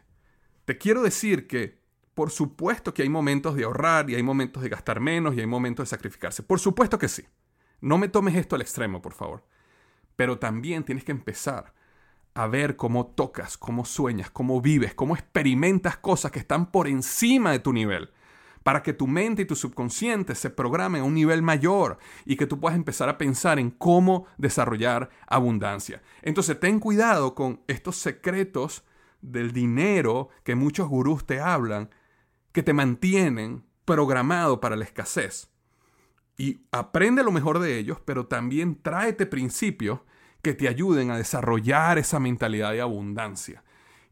te 0.64 0.76
quiero 0.76 1.02
decir 1.02 1.46
que 1.46 1.78
por 2.14 2.32
supuesto 2.32 2.92
que 2.92 3.02
hay 3.02 3.08
momentos 3.08 3.54
de 3.54 3.62
ahorrar 3.62 4.10
y 4.10 4.16
hay 4.16 4.24
momentos 4.24 4.60
de 4.62 4.68
gastar 4.68 4.98
menos 4.98 5.36
y 5.36 5.40
hay 5.40 5.46
momentos 5.46 5.84
de 5.84 5.96
sacrificarse. 5.96 6.42
Por 6.42 6.58
supuesto 6.58 6.98
que 6.98 7.08
sí. 7.08 7.24
No 7.80 7.96
me 7.96 8.08
tomes 8.08 8.34
esto 8.34 8.56
al 8.56 8.62
extremo, 8.62 9.00
por 9.00 9.14
favor. 9.14 9.46
Pero 10.16 10.38
también 10.40 10.82
tienes 10.82 11.04
que 11.04 11.12
empezar 11.12 11.72
a 12.34 12.46
ver 12.46 12.76
cómo 12.76 13.06
tocas, 13.06 13.56
cómo 13.56 13.84
sueñas, 13.84 14.30
cómo 14.30 14.60
vives, 14.60 14.94
cómo 14.94 15.14
experimentas 15.14 15.96
cosas 15.96 16.30
que 16.30 16.38
están 16.38 16.70
por 16.70 16.86
encima 16.86 17.52
de 17.52 17.58
tu 17.58 17.72
nivel, 17.72 18.10
para 18.62 18.82
que 18.82 18.92
tu 18.92 19.06
mente 19.06 19.42
y 19.42 19.46
tu 19.46 19.56
subconsciente 19.56 20.34
se 20.34 20.50
programen 20.50 21.02
a 21.02 21.04
un 21.04 21.14
nivel 21.14 21.42
mayor 21.42 21.98
y 22.24 22.36
que 22.36 22.46
tú 22.46 22.60
puedas 22.60 22.76
empezar 22.76 23.08
a 23.08 23.18
pensar 23.18 23.58
en 23.58 23.70
cómo 23.70 24.26
desarrollar 24.38 25.10
abundancia. 25.26 26.02
Entonces 26.22 26.60
ten 26.60 26.78
cuidado 26.78 27.34
con 27.34 27.62
estos 27.66 27.96
secretos 27.96 28.84
del 29.22 29.52
dinero 29.52 30.28
que 30.44 30.54
muchos 30.54 30.88
gurús 30.88 31.26
te 31.26 31.40
hablan, 31.40 31.90
que 32.52 32.62
te 32.62 32.72
mantienen 32.72 33.64
programado 33.84 34.60
para 34.60 34.76
la 34.76 34.84
escasez. 34.84 35.50
Y 36.36 36.62
aprende 36.72 37.22
lo 37.22 37.32
mejor 37.32 37.58
de 37.58 37.78
ellos, 37.78 37.98
pero 38.04 38.26
también 38.26 38.80
tráete 38.80 39.26
principios 39.26 40.00
que 40.42 40.54
te 40.54 40.68
ayuden 40.68 41.10
a 41.10 41.16
desarrollar 41.16 41.98
esa 41.98 42.20
mentalidad 42.20 42.72
de 42.72 42.80
abundancia 42.80 43.62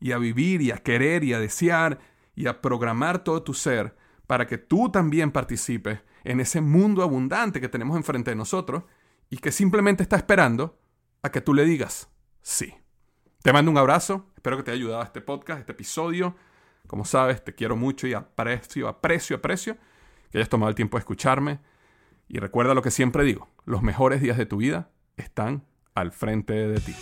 y 0.01 0.13
a 0.13 0.19
vivir 0.19 0.63
y 0.63 0.71
a 0.71 0.79
querer 0.79 1.25
y 1.25 1.33
a 1.33 1.41
desear 1.41 1.99
y 2.35 2.47
a 2.47 2.61
programar 2.61 3.25
todo 3.25 3.43
tu 3.43 3.55
ser 3.55 3.97
para 4.27 4.47
que 4.47 4.59
tú 4.59 4.91
también 4.91 5.31
participes 5.33 6.01
en 6.25 6.41
ese 6.41 6.61
mundo 6.61 7.03
abundante 7.03 7.61
que 7.61 7.69
tenemos 7.69 7.97
enfrente 7.97 8.31
de 8.31 8.37
nosotros 8.37 8.85
y 9.31 9.39
que 9.39 9.53
simplemente 9.53 10.03
está 10.03 10.17
esperando 10.17 10.79
a 11.23 11.31
que 11.31 11.41
tú 11.41 11.55
le 11.55 11.65
digas 11.65 12.11
sí. 12.43 12.75
Te 13.43 13.53
mando 13.53 13.71
un 13.71 13.79
abrazo, 13.79 14.27
espero 14.35 14.57
que 14.57 14.63
te 14.63 14.71
haya 14.73 14.81
ayudado 14.81 15.03
este 15.03 15.21
podcast, 15.21 15.61
este 15.61 15.73
episodio. 15.73 16.37
Como 16.87 17.05
sabes, 17.05 17.45
te 17.45 17.55
quiero 17.55 17.77
mucho 17.77 18.07
y 18.07 18.15
aprecio, 18.15 18.89
aprecio, 18.89 19.37
aprecio 19.37 19.77
que 20.31 20.39
hayas 20.39 20.49
tomado 20.49 20.71
el 20.71 20.75
tiempo 20.75 20.97
de 20.97 21.01
escucharme. 21.01 21.61
Y 22.29 22.39
recuerda 22.39 22.75
lo 22.75 22.83
que 22.83 22.91
siempre 22.91 23.25
digo, 23.25 23.49
los 23.65 23.83
mejores 23.83 24.21
días 24.21 24.37
de 24.37 24.47
tu 24.47 24.59
vida 24.59 24.91
están 25.17 25.65
al 26.01 26.13
frente 26.13 26.53
de 26.55 26.81
ti. 26.81 26.95